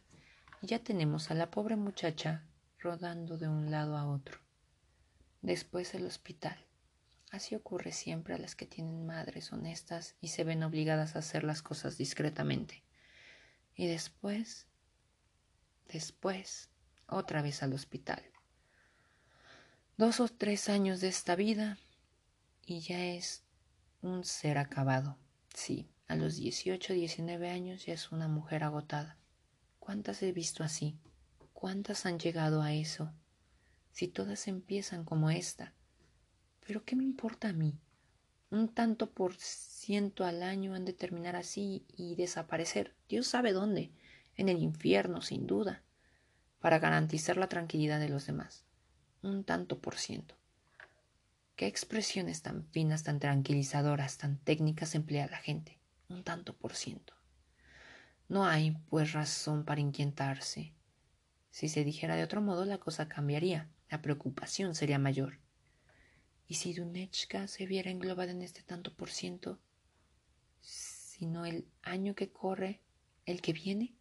y 0.62 0.68
ya 0.68 0.78
tenemos 0.78 1.32
a 1.32 1.34
la 1.34 1.50
pobre 1.50 1.76
muchacha 1.76 2.46
rodando 2.78 3.40
de 3.40 3.48
un 3.48 3.72
lado 3.72 3.98
a 3.98 4.06
otro. 4.06 4.38
Después 5.42 5.96
el 5.96 6.06
hospital. 6.06 6.67
Así 7.32 7.56
ocurre 7.56 7.92
siempre 7.92 8.34
a 8.34 8.38
las 8.38 8.56
que 8.56 8.66
tienen 8.66 9.06
madres 9.06 9.52
honestas 9.52 10.16
y 10.22 10.30
se 10.30 10.44
ven 10.44 10.64
obligadas 10.64 11.16
a 11.16 11.20
hacer 11.20 11.44
las 11.44 11.62
cosas 11.62 11.98
discretamente. 11.98 12.84
Y 13.76 13.88
después, 13.88 14.68
después, 15.88 16.70
otra 17.08 17.42
vez 17.42 17.64
al 17.64 17.74
hospital. 17.74 18.24
Dos 19.98 20.20
o 20.20 20.28
tres 20.28 20.70
años 20.70 21.02
de 21.02 21.10
esta 21.10 21.36
vida 21.36 21.78
y 22.66 22.80
ya 22.80 23.04
es 23.04 23.44
un 24.02 24.24
ser 24.24 24.58
acabado. 24.58 25.18
Sí, 25.54 25.90
a 26.08 26.16
los 26.16 26.38
18, 26.38 26.94
19 26.94 27.50
años 27.50 27.86
ya 27.86 27.94
es 27.94 28.12
una 28.12 28.28
mujer 28.28 28.64
agotada. 28.64 29.18
¿Cuántas 29.80 30.22
he 30.24 30.32
visto 30.32 30.64
así? 30.64 30.98
¿Cuántas 31.54 32.06
han 32.06 32.20
llegado 32.20 32.62
a 32.62 32.74
eso? 32.74 33.12
Si 33.92 34.08
todas 34.08 34.48
empiezan 34.48 35.04
como 35.04 35.30
esta. 35.30 35.74
Pero 36.68 36.84
¿qué 36.84 36.98
me 36.98 37.06
importa 37.06 37.48
a 37.48 37.54
mí? 37.54 37.80
Un 38.50 38.68
tanto 38.68 39.10
por 39.10 39.36
ciento 39.38 40.26
al 40.26 40.44
año 40.44 40.76
han 40.76 40.84
de 40.84 40.92
terminar 40.92 41.38
así 41.38 41.86
y 41.96 42.16
desaparecer. 42.16 42.94
Dios 43.08 43.28
sabe 43.28 43.54
dónde. 43.54 43.92
En 44.36 44.50
el 44.50 44.62
infierno, 44.62 45.22
sin 45.22 45.48
duda. 45.48 45.82
Para 46.60 46.80
garantizar 46.80 47.38
la 47.38 47.48
tranquilidad 47.48 48.02
de 48.02 48.10
los 48.10 48.28
demás. 48.28 48.66
Un 49.22 49.46
tanto 49.46 49.80
por 49.80 49.96
ciento. 49.96 50.36
¿Qué 51.56 51.68
expresiones 51.68 52.42
tan 52.42 52.66
finas, 52.66 53.04
tan 53.04 53.20
tranquilizadoras, 53.20 54.18
tan 54.18 54.38
técnicas 54.38 54.94
emplea 54.94 55.28
la 55.28 55.38
gente? 55.38 55.80
un 56.10 56.24
tanto 56.24 56.56
por 56.56 56.74
ciento. 56.74 57.14
No 58.30 58.46
hay, 58.46 58.78
pues, 58.90 59.14
razón 59.14 59.64
para 59.66 59.82
inquietarse. 59.82 60.74
Si 61.50 61.70
se 61.70 61.84
dijera 61.84 62.16
de 62.16 62.24
otro 62.24 62.42
modo, 62.42 62.66
la 62.66 62.78
cosa 62.78 63.08
cambiaría, 63.08 63.70
la 63.90 64.02
preocupación 64.02 64.76
sería 64.76 65.00
mayor. 65.00 65.40
¿Y 66.48 66.56
si 66.56 66.74
Dunechka 66.74 67.48
se 67.48 67.66
viera 67.66 67.92
englobada 67.92 68.32
en 68.32 68.42
este 68.42 68.64
tanto 68.64 68.96
por 68.96 69.10
ciento? 69.10 69.60
¿Sino 70.62 71.46
el 71.46 71.68
año 71.82 72.16
que 72.16 72.32
corre, 72.32 72.82
el 73.26 73.42
que 73.42 73.54
viene? 73.54 73.96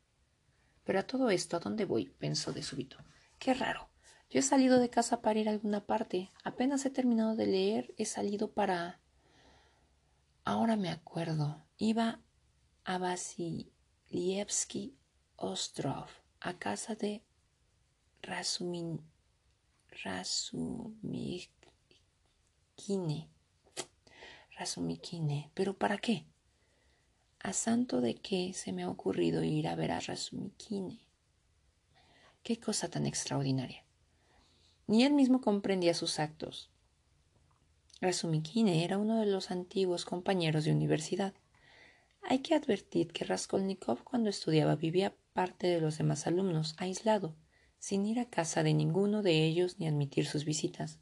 Pero 0.85 1.01
a 1.01 1.07
todo 1.07 1.31
esto, 1.31 1.57
¿a 1.57 1.61
dónde 1.61 1.85
voy? 1.85 2.07
pensó 2.07 2.53
de 2.53 2.63
súbito. 2.63 2.99
Qué 3.39 3.53
raro. 3.55 3.89
Yo 4.31 4.39
he 4.41 4.43
salido 4.43 4.79
de 4.79 4.91
casa 4.91 5.21
para 5.21 5.39
ir 5.39 5.49
a 5.49 5.53
alguna 5.53 5.85
parte. 5.87 6.31
Apenas 6.45 6.85
he 6.87 6.91
terminado 6.91 7.35
de 7.35 7.47
leer, 7.47 7.95
he 7.97 8.05
salido 8.05 8.53
para. 8.53 9.01
Ahora 10.45 10.77
me 10.77 10.91
acuerdo. 10.91 11.65
Iba 11.79 12.21
a 12.85 12.99
Vasilievsky 12.99 14.97
Ostrov, 15.37 16.09
a 16.41 16.59
casa 16.59 16.95
de 16.95 17.25
Rasumin, 18.23 19.01
Rasumikine. 22.77 23.31
Rasumikine. 24.59 25.51
¿Pero 25.55 25.79
para 25.79 25.97
qué? 25.97 26.27
¿A 27.41 27.55
santo 27.55 28.03
de 28.03 28.15
qué 28.17 28.53
se 28.53 28.73
me 28.73 28.83
ha 28.83 28.91
ocurrido 28.91 29.43
ir 29.43 29.67
a 29.67 29.75
ver 29.75 29.93
a 29.93 30.01
Rasumikine? 30.01 31.01
Qué 32.43 32.61
cosa 32.61 32.89
tan 32.89 33.07
extraordinaria. 33.07 33.83
Ni 34.87 35.05
él 35.05 35.15
mismo 35.15 35.41
comprendía 35.41 35.95
sus 35.95 36.19
actos. 36.19 36.71
Rasumikine 38.03 38.85
era 38.85 38.99
uno 38.99 39.21
de 39.21 39.27
los 39.27 39.51
antiguos 39.51 40.05
compañeros 40.05 40.65
de 40.65 40.73
universidad. 40.73 41.33
Hay 42.23 42.41
que 42.41 42.55
advertir 42.55 43.13
que 43.13 43.25
Raskolnikov 43.25 44.05
cuando 44.05 44.29
estudiaba 44.29 44.77
vivía 44.77 45.17
parte 45.33 45.67
de 45.67 45.81
los 45.81 45.97
demás 45.97 46.27
alumnos, 46.27 46.75
aislado, 46.77 47.37
sin 47.79 48.05
ir 48.05 48.21
a 48.21 48.29
casa 48.29 48.63
de 48.63 48.75
ninguno 48.75 49.23
de 49.23 49.45
ellos 49.45 49.79
ni 49.79 49.89
admitir 49.89 50.27
sus 50.27 50.45
visitas. 50.45 51.01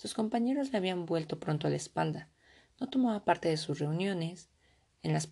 Sus 0.00 0.14
compañeros 0.14 0.72
le 0.72 0.78
habían 0.78 1.04
vuelto 1.04 1.38
pronto 1.38 1.66
a 1.66 1.70
la 1.70 1.76
espalda. 1.76 2.30
No 2.80 2.88
tomaba 2.88 3.26
parte 3.26 3.50
de 3.50 3.58
sus 3.58 3.80
reuniones, 3.80 4.48
en 5.02 5.12
las, 5.12 5.28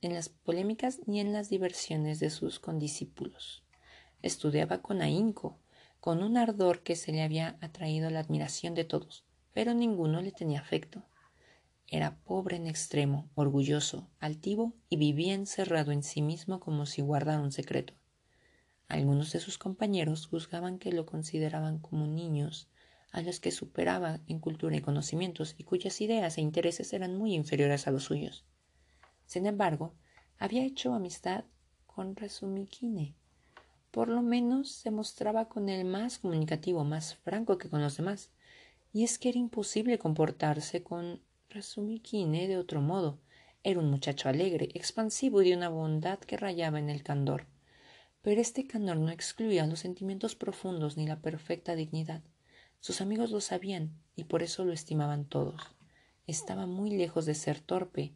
en 0.00 0.14
las 0.14 0.30
polémicas 0.30 1.00
ni 1.04 1.20
en 1.20 1.34
las 1.34 1.50
diversiones 1.50 2.18
de 2.18 2.30
sus 2.30 2.58
condiscípulos. 2.58 3.64
Estudiaba 4.22 4.80
con 4.80 5.02
ahínco, 5.02 5.58
con 6.00 6.22
un 6.22 6.38
ardor 6.38 6.82
que 6.82 6.96
se 6.96 7.12
le 7.12 7.20
había 7.20 7.58
atraído 7.60 8.08
la 8.08 8.20
admiración 8.20 8.74
de 8.74 8.84
todos, 8.84 9.26
pero 9.52 9.74
ninguno 9.74 10.22
le 10.22 10.32
tenía 10.32 10.60
afecto. 10.60 11.04
Era 11.86 12.16
pobre 12.24 12.56
en 12.56 12.66
extremo, 12.66 13.28
orgulloso, 13.34 14.08
altivo 14.20 14.72
y 14.88 14.96
vivía 14.96 15.34
encerrado 15.34 15.92
en 15.92 16.02
sí 16.02 16.22
mismo 16.22 16.60
como 16.60 16.86
si 16.86 17.02
guardara 17.02 17.42
un 17.42 17.52
secreto. 17.52 17.92
Algunos 18.86 19.32
de 19.32 19.40
sus 19.40 19.58
compañeros 19.58 20.28
juzgaban 20.28 20.78
que 20.78 20.92
lo 20.92 21.04
consideraban 21.04 21.78
como 21.78 22.06
niños, 22.06 22.70
a 23.12 23.22
los 23.22 23.40
que 23.40 23.50
superaba 23.50 24.20
en 24.26 24.38
cultura 24.38 24.76
y 24.76 24.80
conocimientos 24.80 25.54
y 25.58 25.64
cuyas 25.64 26.00
ideas 26.00 26.38
e 26.38 26.40
intereses 26.40 26.92
eran 26.92 27.16
muy 27.16 27.34
inferiores 27.34 27.86
a 27.86 27.90
los 27.90 28.04
suyos. 28.04 28.44
Sin 29.26 29.46
embargo, 29.46 29.94
había 30.38 30.64
hecho 30.64 30.94
amistad 30.94 31.44
con 31.86 32.14
Resumikine. 32.16 33.14
Por 33.90 34.08
lo 34.08 34.22
menos 34.22 34.70
se 34.70 34.90
mostraba 34.90 35.48
con 35.48 35.68
él 35.68 35.84
más 35.84 36.18
comunicativo, 36.18 36.84
más 36.84 37.16
franco 37.16 37.58
que 37.58 37.68
con 37.68 37.82
los 37.82 37.96
demás. 37.96 38.30
Y 38.92 39.04
es 39.04 39.18
que 39.18 39.30
era 39.30 39.38
imposible 39.38 39.98
comportarse 39.98 40.82
con 40.82 41.20
Rasumikine 41.50 42.46
de 42.46 42.58
otro 42.58 42.80
modo. 42.80 43.18
Era 43.64 43.80
un 43.80 43.90
muchacho 43.90 44.28
alegre, 44.28 44.68
expansivo 44.74 45.42
y 45.42 45.50
de 45.50 45.56
una 45.56 45.68
bondad 45.68 46.18
que 46.20 46.36
rayaba 46.36 46.78
en 46.78 46.88
el 46.88 47.02
candor. 47.02 47.46
Pero 48.22 48.40
este 48.40 48.66
candor 48.66 48.98
no 48.98 49.10
excluía 49.10 49.66
los 49.66 49.80
sentimientos 49.80 50.36
profundos 50.36 50.96
ni 50.96 51.06
la 51.06 51.20
perfecta 51.20 51.74
dignidad. 51.74 52.22
Sus 52.80 53.00
amigos 53.00 53.30
lo 53.30 53.40
sabían 53.40 54.00
y 54.14 54.24
por 54.24 54.42
eso 54.42 54.64
lo 54.64 54.72
estimaban 54.72 55.24
todos. 55.24 55.60
Estaba 56.26 56.66
muy 56.66 56.90
lejos 56.90 57.26
de 57.26 57.34
ser 57.34 57.60
torpe, 57.60 58.14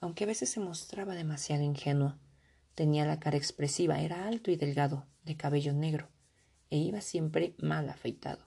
aunque 0.00 0.24
a 0.24 0.26
veces 0.26 0.50
se 0.50 0.60
mostraba 0.60 1.14
demasiado 1.14 1.62
ingenuo. 1.62 2.18
Tenía 2.74 3.04
la 3.04 3.20
cara 3.20 3.36
expresiva, 3.36 4.00
era 4.00 4.26
alto 4.26 4.50
y 4.50 4.56
delgado, 4.56 5.06
de 5.24 5.36
cabello 5.36 5.72
negro, 5.72 6.08
e 6.70 6.78
iba 6.78 7.00
siempre 7.00 7.54
mal 7.58 7.88
afeitado. 7.88 8.46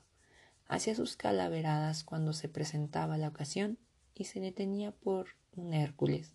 Hacía 0.66 0.94
sus 0.94 1.16
calaveradas 1.16 2.04
cuando 2.04 2.32
se 2.32 2.48
presentaba 2.48 3.18
la 3.18 3.28
ocasión 3.28 3.78
y 4.14 4.24
se 4.24 4.40
detenía 4.40 4.92
por 4.92 5.28
un 5.56 5.72
Hércules. 5.74 6.34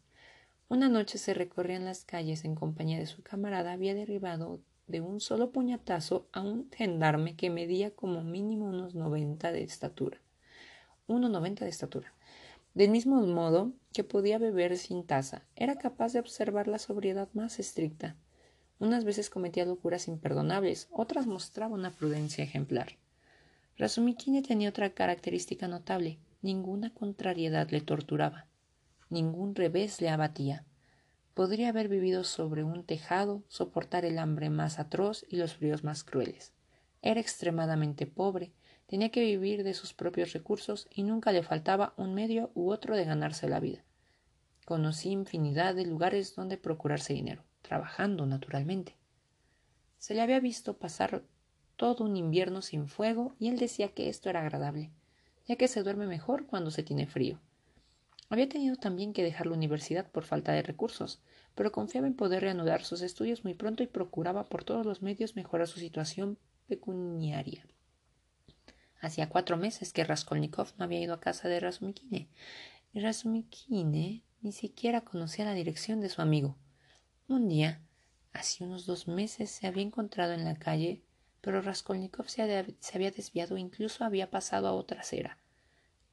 Una 0.68 0.88
noche 0.88 1.18
se 1.18 1.34
recorrían 1.34 1.86
las 1.86 2.06
calles 2.06 2.46
en 2.46 2.56
compañía 2.56 3.00
de 3.00 3.08
su 3.08 3.24
camarada, 3.24 3.74
había 3.74 3.96
derribado 3.96 4.62
de 4.90 5.00
un 5.00 5.22
solo 5.22 5.52
puñetazo 5.52 6.28
a 6.34 6.42
un 6.42 6.70
gendarme 6.72 7.36
que 7.36 7.50
medía 7.50 7.92
como 7.92 8.24
mínimo 8.24 8.66
unos 8.66 8.96
noventa 8.96 9.52
de 9.52 9.64
estatura. 9.64 10.20
Uno 11.08 11.30
noventa 11.30 11.64
de 11.64 11.72
estatura. 11.72 12.14
Del 12.74 12.90
mismo 12.90 13.22
modo 13.22 13.72
que 13.94 14.04
podía 14.04 14.38
beber 14.38 14.78
sin 14.78 15.06
taza, 15.06 15.44
era 15.56 15.78
capaz 15.78 16.14
de 16.14 16.20
observar 16.20 16.68
la 16.68 16.80
sobriedad 16.80 17.30
más 17.34 17.60
estricta. 17.60 18.16
Unas 18.80 19.04
veces 19.04 19.30
cometía 19.30 19.66
locuras 19.66 20.08
imperdonables, 20.08 20.88
otras 20.92 21.28
mostraba 21.28 21.74
una 21.74 21.92
prudencia 21.92 22.44
ejemplar. 22.44 22.98
Rasumikine 23.78 24.42
tenía 24.42 24.70
otra 24.70 24.90
característica 24.92 25.68
notable. 25.68 26.20
Ninguna 26.42 26.94
contrariedad 26.94 27.70
le 27.70 27.82
torturaba, 27.82 28.48
ningún 29.10 29.56
revés 29.56 30.02
le 30.02 30.10
abatía. 30.10 30.66
Podría 31.40 31.70
haber 31.70 31.88
vivido 31.88 32.26
sobre 32.26 32.66
un 32.66 32.84
tejado, 32.84 33.46
soportar 33.48 34.04
el 34.04 34.18
hambre 34.18 34.50
más 34.50 34.78
atroz 34.78 35.26
y 35.30 35.38
los 35.38 35.54
fríos 35.54 35.86
más 35.86 36.04
crueles. 36.04 36.52
Era 37.02 37.22
extremadamente 37.22 38.06
pobre, 38.08 38.52
tenía 38.88 39.10
que 39.10 39.24
vivir 39.24 39.64
de 39.64 39.74
sus 39.74 39.94
propios 39.94 40.34
recursos 40.34 40.90
y 40.94 41.04
nunca 41.04 41.32
le 41.32 41.42
faltaba 41.42 41.94
un 41.96 42.14
medio 42.14 42.52
u 42.56 42.72
otro 42.72 42.98
de 42.98 43.06
ganarse 43.06 43.48
la 43.48 43.62
vida. 43.62 43.86
Conocí 44.66 45.12
infinidad 45.12 45.76
de 45.76 45.86
lugares 45.86 46.36
donde 46.36 46.58
procurarse 46.58 47.14
dinero, 47.14 47.46
trabajando 47.62 48.26
naturalmente. 48.26 48.98
Se 49.98 50.16
le 50.16 50.22
había 50.22 50.42
visto 50.42 50.78
pasar 50.78 51.24
todo 51.78 52.04
un 52.04 52.18
invierno 52.18 52.62
sin 52.62 52.90
fuego 52.90 53.34
y 53.40 53.48
él 53.48 53.58
decía 53.58 53.94
que 53.94 54.10
esto 54.10 54.30
era 54.30 54.42
agradable 54.42 54.92
ya 55.50 55.56
que 55.56 55.68
se 55.68 55.82
duerme 55.82 56.06
mejor 56.06 56.46
cuando 56.46 56.70
se 56.70 56.84
tiene 56.84 57.08
frío. 57.08 57.40
Había 58.30 58.48
tenido 58.48 58.76
también 58.76 59.14
que 59.14 59.24
dejar 59.24 59.48
la 59.48 59.56
universidad 59.56 60.10
por 60.12 60.24
falta 60.24 60.52
de 60.52 60.62
recursos, 60.62 61.22
pero 61.56 61.72
confiaba 61.72 62.08
en 62.08 62.16
poder 62.16 62.44
reanudar 62.44 62.84
sus 62.84 63.02
estudios 63.02 63.44
muy 63.44 63.56
pronto 63.56 63.84
y 63.84 63.88
procuraba 63.88 64.46
por 64.46 64.64
todos 64.64 64.86
los 64.86 65.02
medios 65.02 65.36
mejorar 65.36 65.68
su 65.68 65.80
situación 65.80 66.38
pecuniaria. 66.68 67.66
Hacía 69.02 69.30
cuatro 69.30 69.58
meses 69.58 69.94
que 69.94 70.04
Raskolnikov 70.04 70.74
no 70.78 70.86
había 70.86 71.02
ido 71.02 71.14
a 71.14 71.20
casa 71.20 71.48
de 71.48 71.60
Rasumikine, 71.60 72.30
y 72.94 73.00
Rasumikine 73.00 74.24
ni 74.42 74.52
siquiera 74.52 75.02
conocía 75.02 75.46
la 75.46 75.54
dirección 75.54 76.00
de 76.00 76.10
su 76.10 76.22
amigo. 76.22 76.58
Un 77.28 77.48
día, 77.50 77.82
hace 78.34 78.64
unos 78.64 78.86
dos 78.86 79.08
meses, 79.08 79.50
se 79.50 79.68
había 79.68 79.84
encontrado 79.84 80.34
en 80.34 80.46
la 80.46 80.56
calle 80.56 81.04
pero 81.42 81.62
Raskolnikov 81.62 82.30
se, 82.30 82.42
había 82.42 83.12
desviado 83.12 83.56
e 83.56 83.60
incluso 83.60 84.04
había 84.04 84.30
pasado 84.30 84.68
a 84.68 84.74
otra 84.74 85.02
acera. 85.02 85.39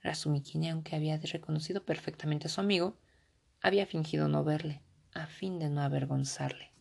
Rasumikine, 0.07 0.71
aunque 0.71 0.97
había 0.97 1.19
reconocido 1.19 1.85
perfectamente 1.85 2.47
a 2.47 2.51
su 2.51 2.61
amigo, 2.61 2.97
había 3.61 3.87
fingido 3.87 4.29
no 4.29 4.45
verle, 4.45 4.83
a 5.13 5.27
fin 5.27 5.59
de 5.59 5.69
no 5.69 5.83
avergonzarle. 5.83 6.76